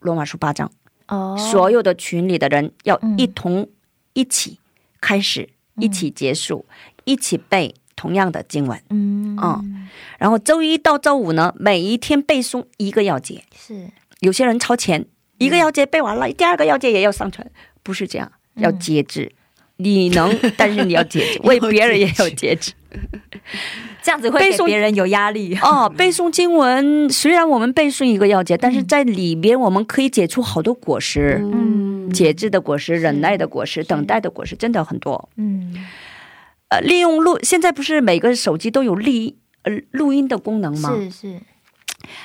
[0.00, 0.70] 罗马书八章。
[1.08, 3.68] 哦，所有的群里的人要嗯一同
[4.12, 4.58] 一起
[5.00, 6.66] 开始，一起结束，
[7.04, 8.80] 一起背同样的经文。
[8.90, 9.88] 嗯嗯
[10.18, 13.44] 然后周一到周五呢，每一天背诵一个要节。
[13.54, 13.90] 是
[14.20, 15.06] 有些人超前，
[15.38, 17.48] 一个要节背完了，第二个要节也要上传，
[17.82, 19.32] 不是这样，要节制。
[19.76, 22.72] 你能，但是你要节制， 为别人也要节制。
[24.02, 25.56] 这样子会给背诵别人有压力。
[25.62, 35.28] 哦，背诵经文，虽然我们背诵一个要解，但是在里边我们可以解出好多果实，嗯节制的果实、忍耐的果实、等待的果实，真的很多。
[35.36, 35.74] 嗯
[36.68, 39.04] 呃，利用录，现在不是每个手机都有录
[39.62, 40.94] 呃录音的功能吗？
[40.94, 41.40] 是是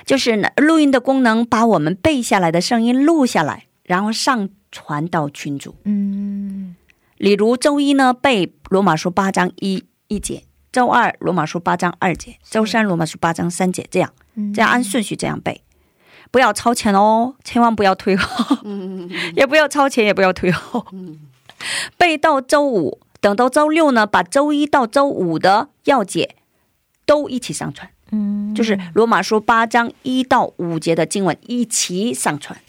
[0.06, 5.76] 就是呢，录音的功能，把我们背下来的声音录下来，然后上传到群组。
[5.86, 6.76] 嗯
[7.18, 14.54] 例如周一呢背罗马书八章一一节，周二罗马书八章二节，周三罗马书八章三节，这样嗯。
[14.54, 15.62] 这样按顺序这样背，
[16.32, 18.58] 不要超前哦，千万不要退后，
[19.36, 20.86] 也不要超前，也不要退后，
[21.98, 26.36] 背到周五，等到周六呢，把周一到周五的要解
[27.06, 32.60] 都一起上传，嗯，就是罗马书八章一到五节的经文一起上传，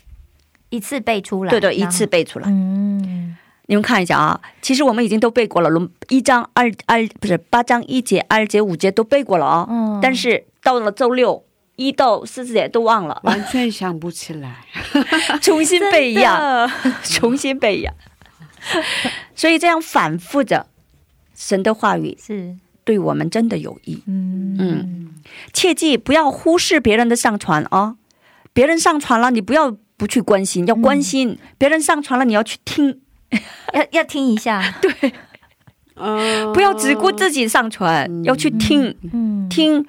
[0.70, 2.48] 一次背出来，对对，一次，背出来。
[2.48, 3.36] 嗯，
[3.70, 11.44] 你们看一下啊，其实我们已经都背过了，龙一章二二不是八章一节、二节、五节都背过了啊、嗯但是到了周六
[11.76, 14.64] 一到四节都忘了，完全想不起来。
[15.40, 16.68] 重新背一样，
[17.04, 17.94] 重新背一样。
[19.36, 20.66] 所以这样反复着，
[21.36, 24.02] 神的话语是，对我们真的有益。
[24.08, 25.14] 嗯嗯
[25.52, 27.94] 切记不要忽视别人的上传啊！
[28.52, 31.38] 别人上传了，你不要不去关心，要关心。
[31.56, 33.00] 别人上传了，你要去听，
[33.74, 35.14] 要要听一下， 对，
[35.94, 38.96] 嗯，不要只顾自己上传，要去听。
[39.12, 39.86] 嗯，听，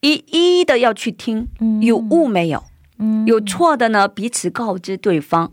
[0.00, 1.80] 一一的要去听，嗯。
[1.82, 2.64] 有误没有？
[2.98, 3.26] 嗯。
[3.26, 5.52] 有错的呢，彼此告知对方，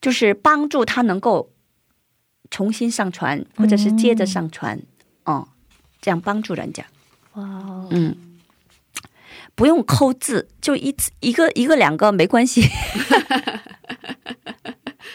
[0.00, 1.50] 就是帮助他能够
[2.50, 4.80] 重新上传，或者是接着上传，
[5.24, 5.48] 哦、
[6.00, 6.84] 这样帮助人家。
[7.34, 8.16] 哇哦，嗯，
[9.54, 12.62] 不用抠字，就一次一个一个两个没关系，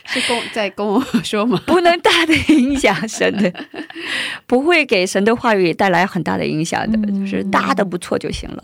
[0.06, 1.62] 是跟在跟我说吗？
[1.68, 3.52] 不能大的影响神的，
[4.46, 8.64] 不会给神的话语带来很大的影响的，嗯就是大的不错就行了，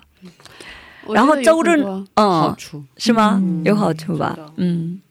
[1.14, 3.40] 然后周日很多嗯好处，是吗？
[3.44, 4.38] 嗯有好处吧？
[4.58, 5.02] 嗯，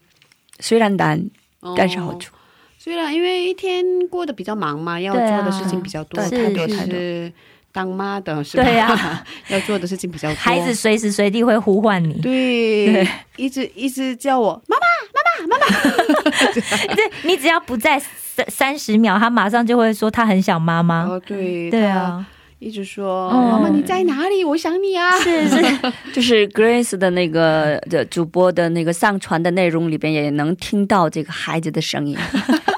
[0.59, 1.29] 虽然难，
[1.75, 2.33] 但是好哦处。
[2.77, 7.33] 虽然因为一天过得比较忙嘛，要做的事情比较多，对特别是是
[7.71, 8.63] 当妈的是吧？
[8.63, 10.35] 对呀 要做的事情比较多。
[10.35, 16.51] 孩子随时随地会呼唤你，对，一直一直叫我妈妈，妈妈，妈妈
[16.95, 21.05] 对你只要不在三三十秒，他马上就会说他很想妈妈。
[21.05, 22.25] 妈，哦对对，啊，
[22.59, 24.43] 一直说嗯妈妈你在哪里？
[24.43, 25.17] 我想你啊。
[25.19, 32.17] 是 是，就是 Grace 的那个的主播的那个上传的内容里边，也能听到这个孩子的声音，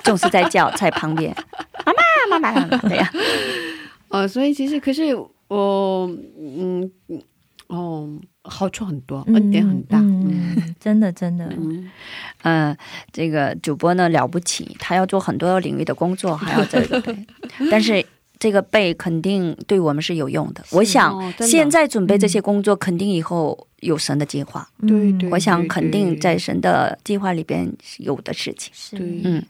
[0.04, 1.34] 总是在叫，在旁边，
[1.86, 3.10] 妈妈妈妈妈妈，对呀，
[4.12, 5.16] 呃，所以其实可是
[5.48, 6.10] 我
[6.40, 7.22] 嗯嗯
[7.68, 8.10] 哦，
[8.44, 9.98] 好处很多，恩典很大。
[10.00, 11.90] 嗯嗯，真的真的，嗯，
[12.44, 12.78] 嗯，
[13.12, 17.18] 这个主播呢了不起，他要做很多领域的工作，还要这个对，
[17.72, 18.06] 但是。
[18.42, 20.64] 这个背肯定对我们是有用的。
[20.72, 24.68] 我想现在准备这些工作，肯定以后有神的计划。
[24.80, 28.72] 对嗯对我想肯定在神的计划里边是有的事情。
[28.74, 29.46] 是，嗯，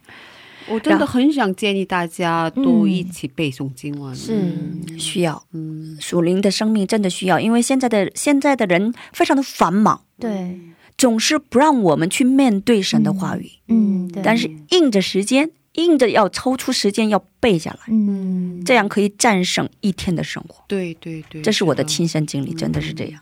[0.72, 4.16] 我真的很想建议大家都一起背诵经文。
[4.16, 5.00] 是嗯。
[5.00, 5.44] 需要。
[5.54, 10.60] 嗯，属灵的生命真的需要，因为现在的现在的人非常的繁忙，对，
[10.98, 20.64] 总是不让我们去面对神的话语，嗯，对，但是硬着时间，硬着要抽出时间要背下来，嗯，这样可以战胜一天的生活。
[20.68, 21.90] 对对对，这是我的的。
[21.90, 23.22] 亲身经历，真的是这样。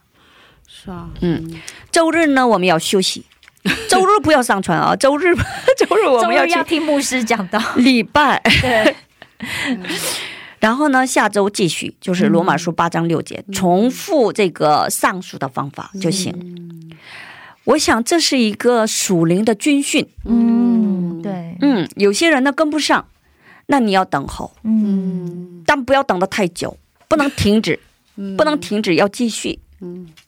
[0.68, 1.56] 是啊，嗯，
[1.92, 3.24] 周日呢，我们要休息，
[3.90, 5.36] 周日不要上传啊，周日
[5.78, 8.42] 周日我们要去听牧师讲到，礼拜。
[8.62, 8.96] 对，
[10.60, 16.98] 然后呢，下周继续就是罗马书八章六节，重复这个上述的方法就行。
[17.66, 20.08] 我想这是一个属灵的军训。
[20.26, 23.06] 嗯，对，嗯，有些人呢跟不上，
[23.68, 27.80] 那你要等候，嗯，但不要等得太久，不能停止，
[28.38, 29.60] 不能停止，要继续。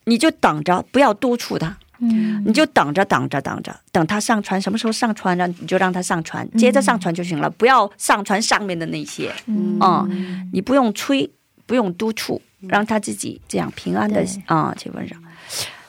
[0.05, 9.31] 你就等着，不要督促他，嗯，你就等着，等着，等着，等他上传，什么时候上传了，你就让他上传，接着上传就行了，不要上传上面的那些。
[9.45, 11.29] 嗯嗯，你不用催，
[11.67, 15.21] 不用督促，让他自己这样平安的对啊，基本上。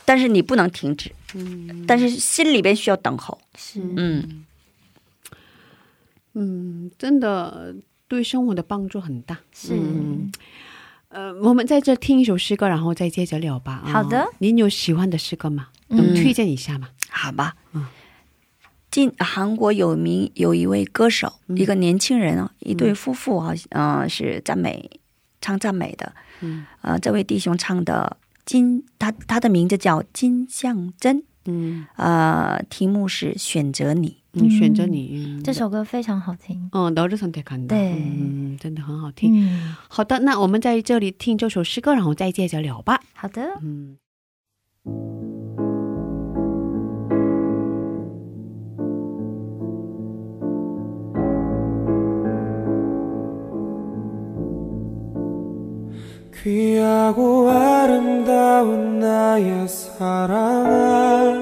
[0.05, 3.41] 但是你不能停止，嗯但是心里边需要等候。
[3.57, 4.45] 是，嗯，
[6.35, 7.75] 嗯，真的
[8.09, 9.39] 对生活的帮助很大。
[9.55, 10.31] 是，嗯
[11.09, 13.83] 呃，我们在这听一首诗歌，然后再接着聊吧。
[13.85, 15.69] 啊好的您有喜欢的诗歌吗？
[15.92, 16.90] 嗯能推荐一下吗？
[17.10, 17.56] 好吧。
[17.74, 17.86] 嗯
[18.90, 24.90] 近韩国有名有一位歌手，嗯一个年轻人啊，一对夫妇好像嗯、呃是赞美
[25.40, 34.18] 唱赞美的，嗯呃，这位弟兄唱的金，他他的名字叫金相真，嗯呃，题目是选择你。
[34.34, 35.12] 嗯，选择你。
[35.14, 37.68] 嗯这首歌非常好听，哦，너를선택한다。
[37.68, 39.32] 对嗯，真的很好听。
[39.36, 43.02] 嗯，好的，那我们在这里听这首诗歌，然后再接着聊吧。
[43.14, 43.98] 好的，嗯。
[56.43, 61.41] 귀하고 아름다운 나의 사랑아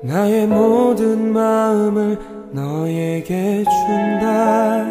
[0.00, 2.18] 나의 모든 마음을
[2.52, 4.84] 너에게 준다.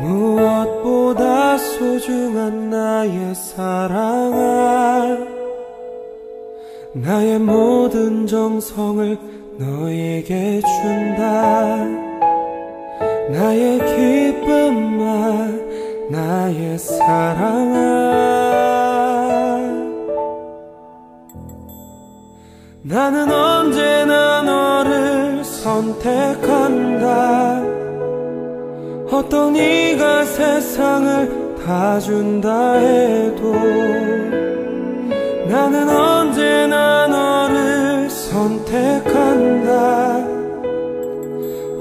[0.00, 5.18] 무엇보다 소중한 나의 사랑아
[6.94, 9.16] 나의 모든 정성을
[9.58, 11.76] 너에게 준다.
[13.30, 15.65] 나의 기쁨만
[16.10, 17.76] 나의 사랑아.
[22.82, 27.06] 나는 언제나 너를 선택한다.
[29.10, 33.54] 어떤 이가 세상을 다 준다 해도
[35.48, 39.66] 나는 언제나 너를 선택한다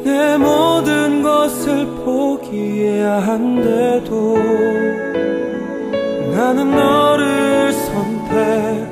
[0.06, 4.38] 내 모든 것을 포기해야 한데도
[6.32, 8.84] 나는 너를 선택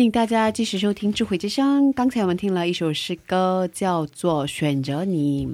[0.00, 1.90] 迎大家继续收听《智慧之声》。
[1.92, 5.46] 刚才我们听了一首诗歌，叫做《选择你》，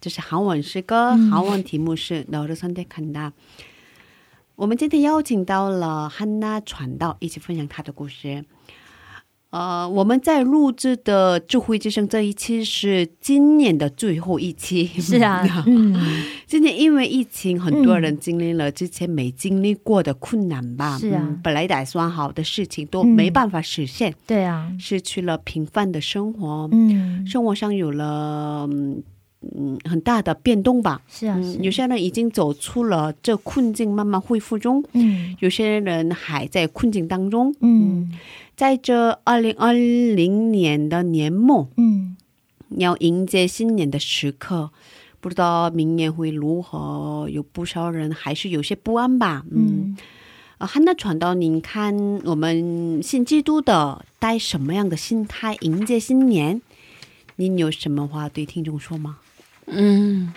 [0.00, 3.30] 这是韩文诗歌，韩文题目是《너를선택한다》。
[4.56, 8.44] 我们今天邀请到了汉娜传道，一起分享她的故事。
[9.51, 15.93] 呃，我们在录制的智慧之声这一期是今年的最后一期，是啊， 嗯，
[16.47, 20.97] 今年因为疫情，很多人经历了之前没经历过的困难吧。
[20.97, 21.21] 是啊。
[21.21, 29.03] 嗯本来打算好的事情都没办法实现，对啊，失去了平凡的生活，嗯，生活上有了嗯
[29.41, 31.01] 嗯很大的变动吧。
[31.09, 35.35] 是啊，是嗯，有些人已经走出了这困境，慢慢恢复中；嗯。
[35.39, 37.53] 有些人还在困境当中。
[37.59, 38.09] 嗯
[38.61, 42.15] 在这二零二零年的年末，嗯
[42.69, 44.69] 要迎接新年的时刻，
[45.19, 49.43] 不知道明年会如何，有不少人还是有些不安吧。
[49.49, 49.97] 嗯，嗯，
[50.59, 56.61] 啊，汉娜传道，您看我们信基督的带什么样的心态迎接新年？
[57.37, 59.17] 您有什么话对听众说吗？
[59.65, 60.31] 嗯，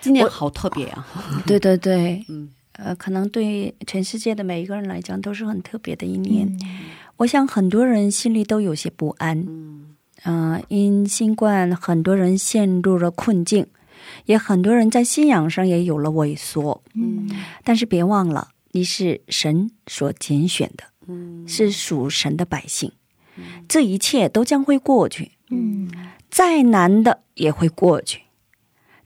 [0.00, 1.06] 今年好特别啊！
[1.46, 6.46] 对对对， 嗯呃，可能对全世界的每一个人来讲都是很特别的一年。
[6.62, 6.78] 嗯
[7.18, 13.66] 我想很多人心里都有些不安，嗯嗯、因新冠很多人陷入了困境，
[14.26, 16.82] 也很多人在信仰上也有了萎缩。
[16.92, 17.26] 嗯
[17.64, 22.92] 但是别忘了，你是神所拣选的，嗯是属神的百姓，
[23.66, 25.90] 这一切都将会过去，嗯
[26.30, 28.24] 再难的也会过去。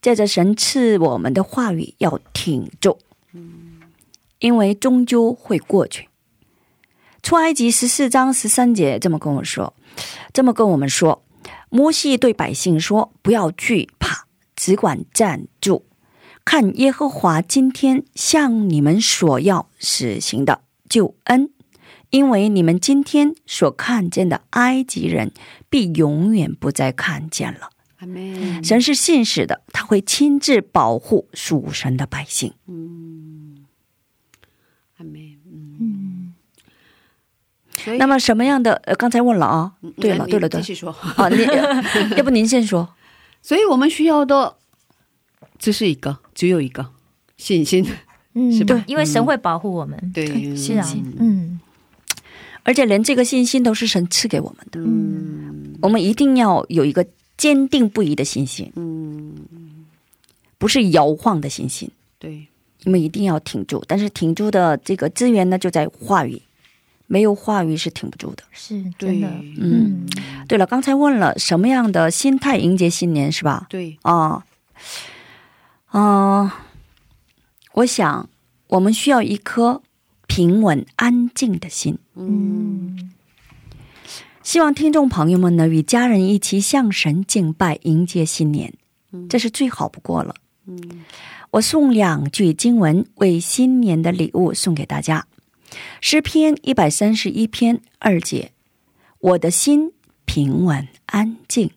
[0.02, 2.98] 借着神赐我们的话语，要挺住，
[4.40, 6.08] 因为终究会过去。
[7.22, 9.74] 出埃及十四章十三节这么跟我说，
[10.32, 11.22] 这么跟我们说：
[11.68, 14.26] 摩西对百姓说：“不要惧怕，
[14.56, 15.84] 只管站住，
[16.44, 21.50] 看耶和华今天向你们所要实行的救恩，
[22.08, 25.32] 因为你们今天所看见的埃及人，
[25.68, 27.70] 必永远不再看见了。
[28.64, 32.54] 神是信使的，他会亲自保护属神的百姓。
[32.66, 33.66] 嗯，
[34.96, 35.38] 阿门。
[35.44, 36.34] 嗯，嗯，
[37.68, 38.74] 所以那么什么样的？
[38.84, 40.90] 呃，刚才问了啊，对了，对了，对了继续说。
[41.16, 41.42] 啊，你
[42.16, 42.88] 要不您先说？
[43.42, 44.56] 所以我们需要的
[45.58, 46.86] 只是一个，只有一个
[47.36, 47.86] 信心。
[48.34, 49.98] 嗯，是吧因为神会保护我们。
[50.14, 50.86] 对，是啊，
[51.18, 51.58] 嗯，
[52.62, 57.04] 而且连这个信心都是神赐给我们的，嗯我们一定要有一个
[57.36, 59.34] 坚定不移的信心，嗯，
[60.58, 61.90] 不是摇晃的信心。
[62.18, 62.46] 对，
[62.84, 66.40] 你们一定要挺住，但是挺住的这个资源呢，就在话语，
[67.12, 68.44] 没有话语是挺不住的。
[68.52, 69.28] 是真的。
[69.58, 70.06] 嗯，
[70.46, 73.66] 对了，刚才问了什么样的心态迎接新年是吧？
[73.68, 74.44] 对，啊，
[75.92, 76.48] 嗯、
[77.72, 78.28] 我想
[78.68, 79.82] 我们需要一颗
[80.28, 81.98] 平稳安静的心。
[82.14, 83.10] 嗯，
[84.44, 88.72] 希望听众朋友们呢，与家人一起向神敬拜，迎接新年，
[89.28, 90.32] 这是最好不过了。
[90.68, 91.04] 嗯
[91.50, 95.26] 我送两句经文为新年的礼物送给大家，
[96.00, 98.52] 《诗篇》一百三十一篇二节
[99.20, 99.92] ：“我的心
[100.24, 101.70] 平稳安静，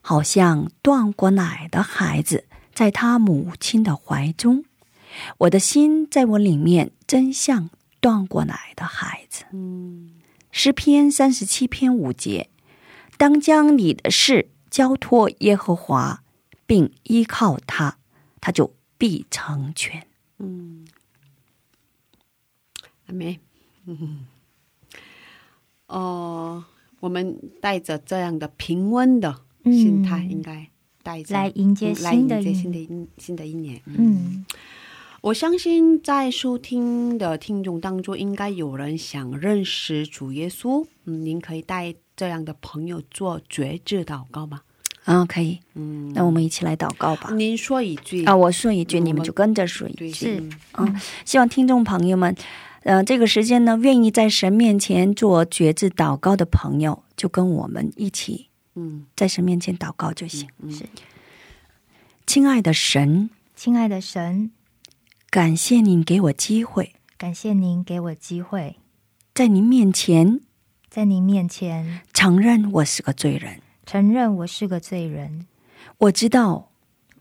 [0.00, 4.64] 好像断过奶的孩子在他母亲的怀中。
[5.38, 7.70] 我的心在我里面，真像
[8.00, 10.10] 断过奶的孩子。”嗯
[10.54, 12.50] 诗篇三十七篇五节：
[13.16, 16.22] 当将你的事交托耶和华，
[16.66, 17.96] 并依靠他，
[18.38, 20.06] 他就必成全。
[20.38, 20.86] 嗯，
[23.12, 23.38] 阿妹，
[23.84, 24.24] 嗯，
[25.86, 26.64] 哦，
[27.00, 30.66] 我们带着这样的平稳的心态，嗯应该
[31.02, 33.82] 带着来迎接来新的新的一新的一年。
[33.84, 34.46] 嗯，
[35.20, 40.86] 我相信在收听的听众当中，应该有人想认识主耶稣。
[41.04, 44.62] 嗯，您可以带这样的朋友做觉知祷告吗？
[45.04, 47.34] 啊，可以，嗯，那我们一起来祷告吧。
[47.34, 50.10] 您说一句啊，我说一句，嗯你们就跟着说一，句。
[50.12, 50.40] 是
[50.78, 52.34] 嗯希望听众朋友们，
[52.84, 60.48] 呃，这个时间呢，愿意在神面前做觉知祷告的朋友，就跟我们一起嗯在神面前祷告就行。
[60.58, 60.84] 嗯是
[62.26, 64.52] 亲爱的神，亲爱的神，
[65.30, 68.76] 感谢您给我机会，感谢您给我机会，
[69.34, 70.40] 在您面前
[70.88, 73.60] 在您面前承认我是个罪人。
[73.84, 75.46] 承认我是个罪人。
[75.98, 76.70] 我知道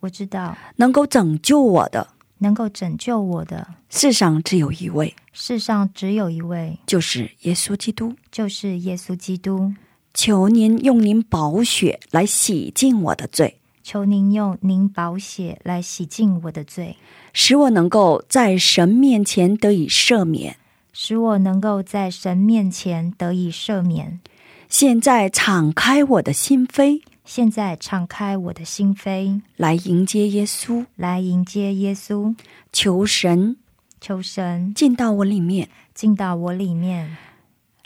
[0.02, 2.08] 我知道能够拯救我的
[2.42, 8.14] 能够拯救我的世上只有一位，世上只有一位，就是耶稣基督。
[8.32, 9.74] 就是耶稣基督。
[10.14, 16.98] 求您用您宝血来洗净我的罪，求您用您宝血来洗净我的罪，
[17.32, 20.58] 使我能够在神面前得以赦免。
[20.94, 24.20] 使我能够在神面前得以赦免。
[24.68, 27.02] 现在敞开我的心扉，
[27.34, 30.86] 现在敞开我的心扉，来迎接耶稣。
[30.98, 32.36] 来迎接耶稣。
[32.74, 33.56] 求神
[34.02, 37.16] 求神进到我里面，进到我里面，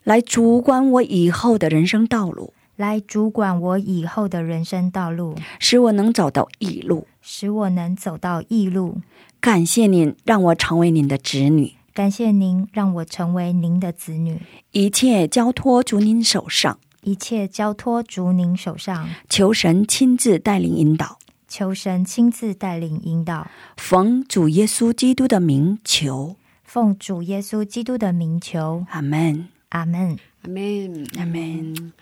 [0.03, 7.05] 来主管我以后的人生道路，来主管我以后的人生道路，使我能找到义路。
[7.21, 8.97] 使我能走到义路。
[9.39, 14.41] 感谢您，让我成为您的子女，感谢您让我成为您的子女，
[14.71, 16.79] 一切交托主您手上。
[17.05, 23.47] 一切交托主您手上，求神亲自带领引导，求神亲自带领引导。
[23.77, 30.17] 奉主耶稣基督的名求，奉主耶稣基督的名求，阿门，阿门。
[30.41, 31.73] 阿门，阿门。
[31.75, 31.93] 嗯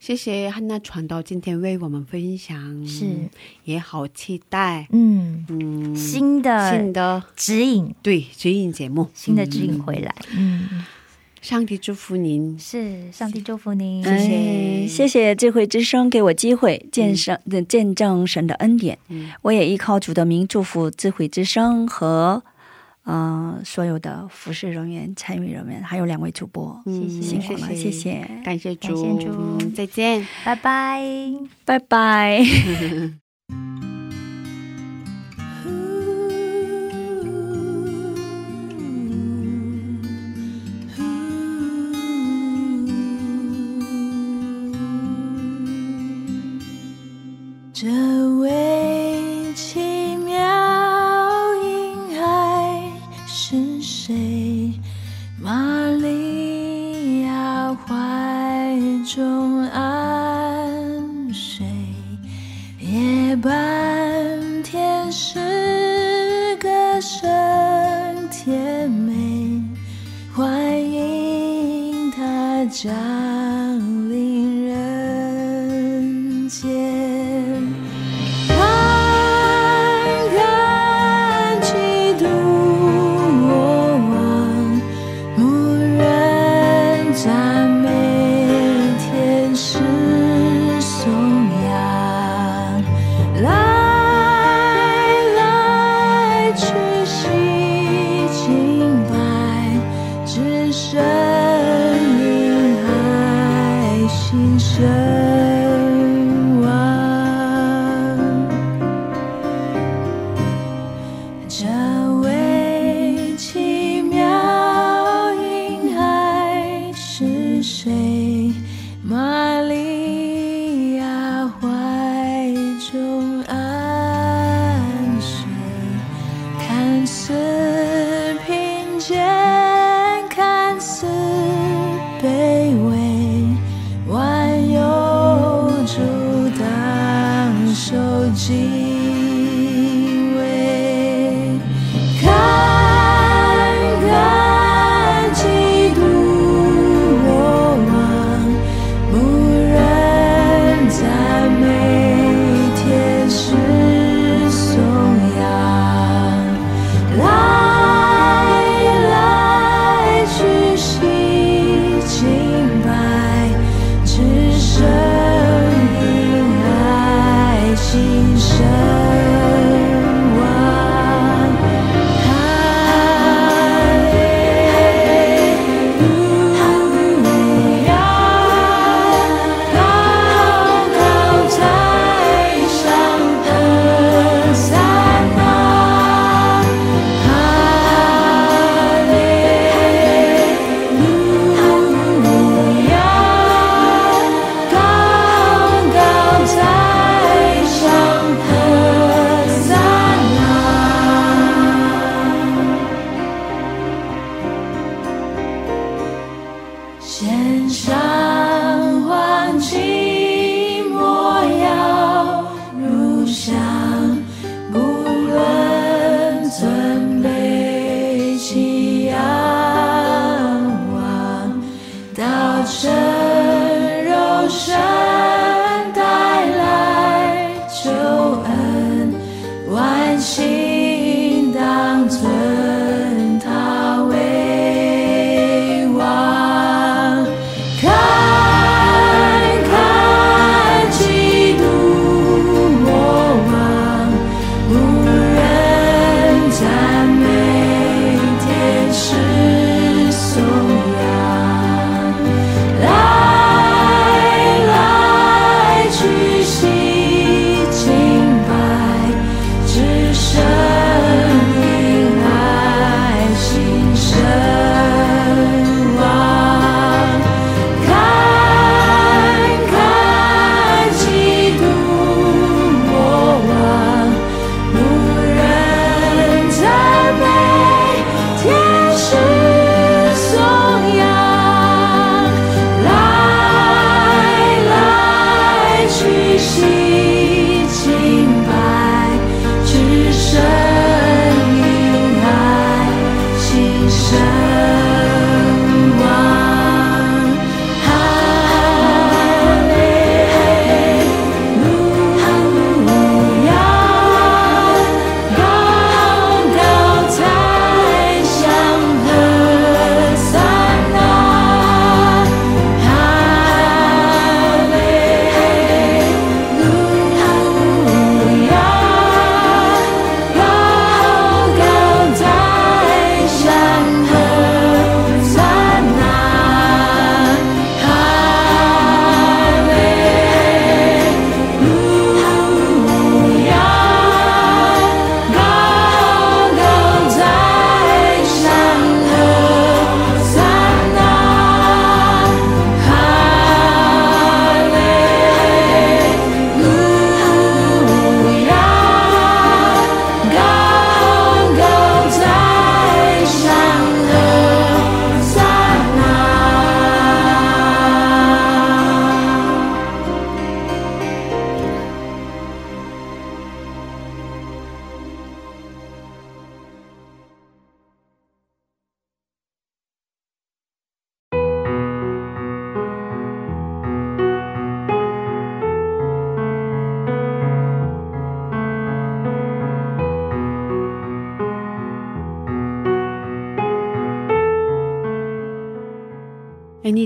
[0.00, 3.04] 谢谢汉娜传道今天为我们分享，是，
[3.64, 10.14] 也好期待，嗯，嗯，新的新的指引，对指引节目，新的指引回来。
[10.34, 10.86] 嗯，
[11.40, 14.04] 上帝祝福您，是，上帝祝福您。
[14.04, 14.34] 谢谢。
[14.36, 14.86] 哎。
[14.86, 18.98] 谢谢智慧之声给我机会见神、见证神的恩典。
[19.08, 19.30] 嗯。
[19.42, 22.42] 我也依靠主的名祝福智慧之声和
[23.04, 27.90] 呃所有的服饰人员、参与人员，还有两位主播，谢谢辛苦了，谢谢。
[27.90, 29.32] 谢，感谢主，感谢主。
[29.32, 30.26] 嗯再见。
[30.44, 31.02] 拜拜。
[31.64, 32.44] 拜拜。
[72.82, 72.90] 降
[74.08, 76.89] 临人间。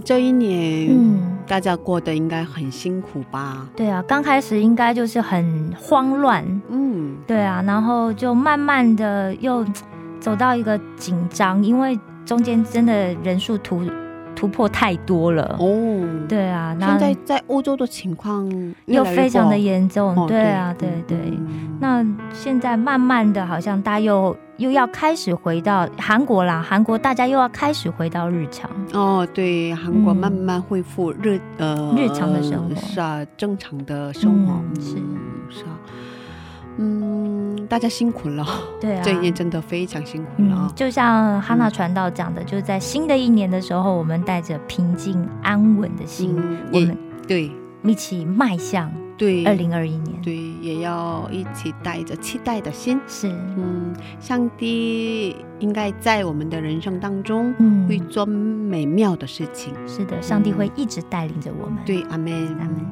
[0.04, 3.66] 这一年，嗯，大家过得应该很辛苦吧？
[3.74, 9.64] 对啊，刚开始应该就是很慌乱，嗯，对啊，然后就慢慢的又
[10.20, 13.82] 走到一个紧张，因为中间真的人数突
[14.44, 15.56] 突破太多了。
[15.58, 18.46] 哦，对啊，那现在在欧洲的情况
[18.84, 20.14] 又非常的严重。
[20.14, 20.90] 哦对啊，对。
[21.08, 21.16] 对。
[21.30, 21.78] 嗯。
[21.80, 28.70] 那现在慢慢的，好像大家又又要开始回到韩国啦，韩国大家又要开始回到日常。
[28.92, 32.74] 哦，对，韩国嗯慢慢恢复日、呃日常的生活。
[32.74, 34.96] 是啊，正常的生活、嗯是。
[34.96, 35.18] 嗯
[35.48, 35.78] 是啊，
[36.76, 37.23] 嗯，
[37.74, 38.46] 大家辛苦了，
[38.80, 40.54] 对啊，这一年真的非常辛苦了。
[40.54, 46.96] 啊嗯，，就像哈娜传道讲的，就是在新的一年的时候，我们带着平静安稳的心，嗯，我们
[47.26, 47.50] 对。
[47.82, 49.44] 一起迈向对。
[49.44, 50.22] 二零二一年。
[50.22, 57.88] 对，也要一起带着期待的心，是，嗯，上帝应该在我们的人生当中嗯。
[57.88, 62.86] 会做美妙的事情，是的，上帝会一直带领着我们。，对，阿门，阿门。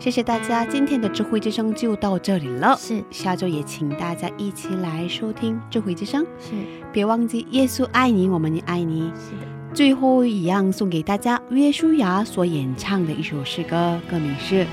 [0.00, 2.74] 谢谢大家，今天的智慧之声就到这里了。
[2.78, 6.54] 是下周也请大家一起来收听智慧之声，是
[6.90, 9.12] 别忘记耶稣爱你，我们也爱你。
[9.14, 14.64] 是的，最后一样送给大家约书亚所演唱的一首诗歌，歌名是《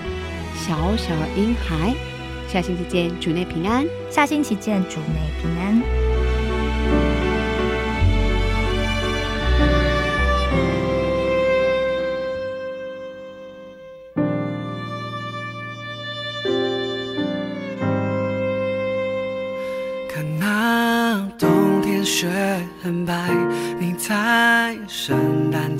[0.56, 1.94] 小小婴孩》。
[2.50, 3.86] 下星期见，主内平安。
[4.10, 6.07] 下星期见，主内平安。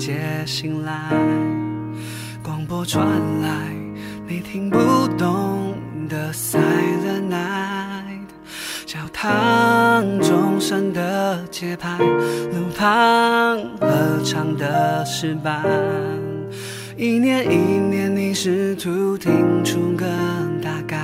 [0.08, 0.94] 夜醒来，
[2.42, 3.06] 广播传
[3.42, 3.50] 来
[4.26, 4.78] 你听不
[5.18, 5.74] 懂
[6.08, 8.26] 的 Silent Night，
[8.86, 15.62] 教堂钟声的节拍，路旁合唱的诗班，
[16.96, 20.06] 一年一年你试图听出个
[20.62, 20.96] 大概。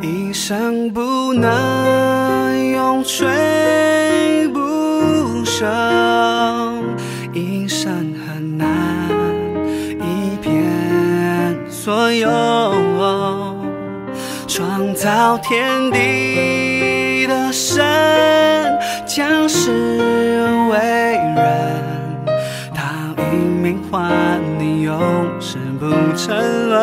[0.00, 4.60] 一生不能永垂不
[5.44, 5.66] 朽
[11.90, 12.30] 所有。
[14.46, 17.84] 创造天地的神，
[19.04, 19.72] 将是
[20.70, 20.78] 为
[21.34, 21.42] 人，
[22.72, 24.08] 他以命换
[24.56, 25.00] 你永
[25.40, 25.86] 世不
[26.16, 26.78] 沉沦。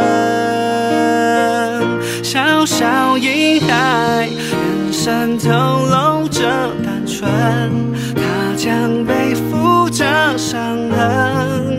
[2.22, 5.48] 小小婴孩，人生透
[5.86, 6.42] 露着
[6.84, 7.32] 单纯，
[8.14, 8.22] 他
[8.58, 10.04] 将背负着
[10.38, 11.78] 伤痕，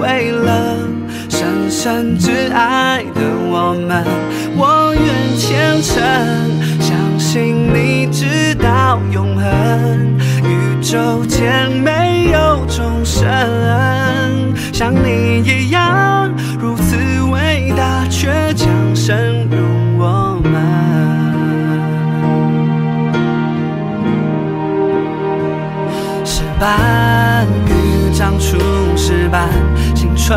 [0.00, 0.77] 为了
[1.80, 3.20] 深挚爱的
[3.52, 4.04] 我们，
[4.56, 6.02] 我愿虔诚，
[6.80, 9.46] 相信你直到永恒，
[10.42, 13.24] 宇宙间没有众生
[14.72, 16.96] 像你一样如此
[17.30, 19.58] 伟大，却将生入
[19.98, 20.50] 我们。
[26.24, 28.58] 石板欲长出
[28.96, 29.48] 石板，
[29.94, 30.36] 青春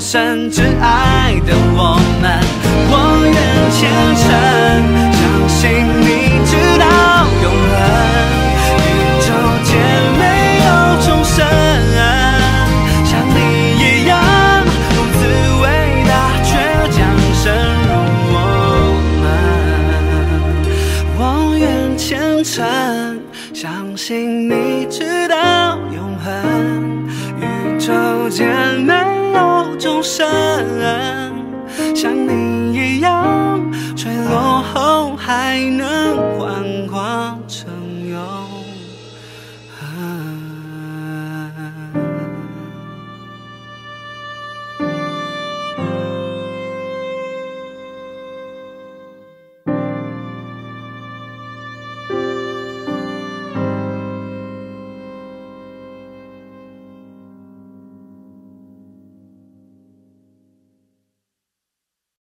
[0.00, 1.52] 甚至爱的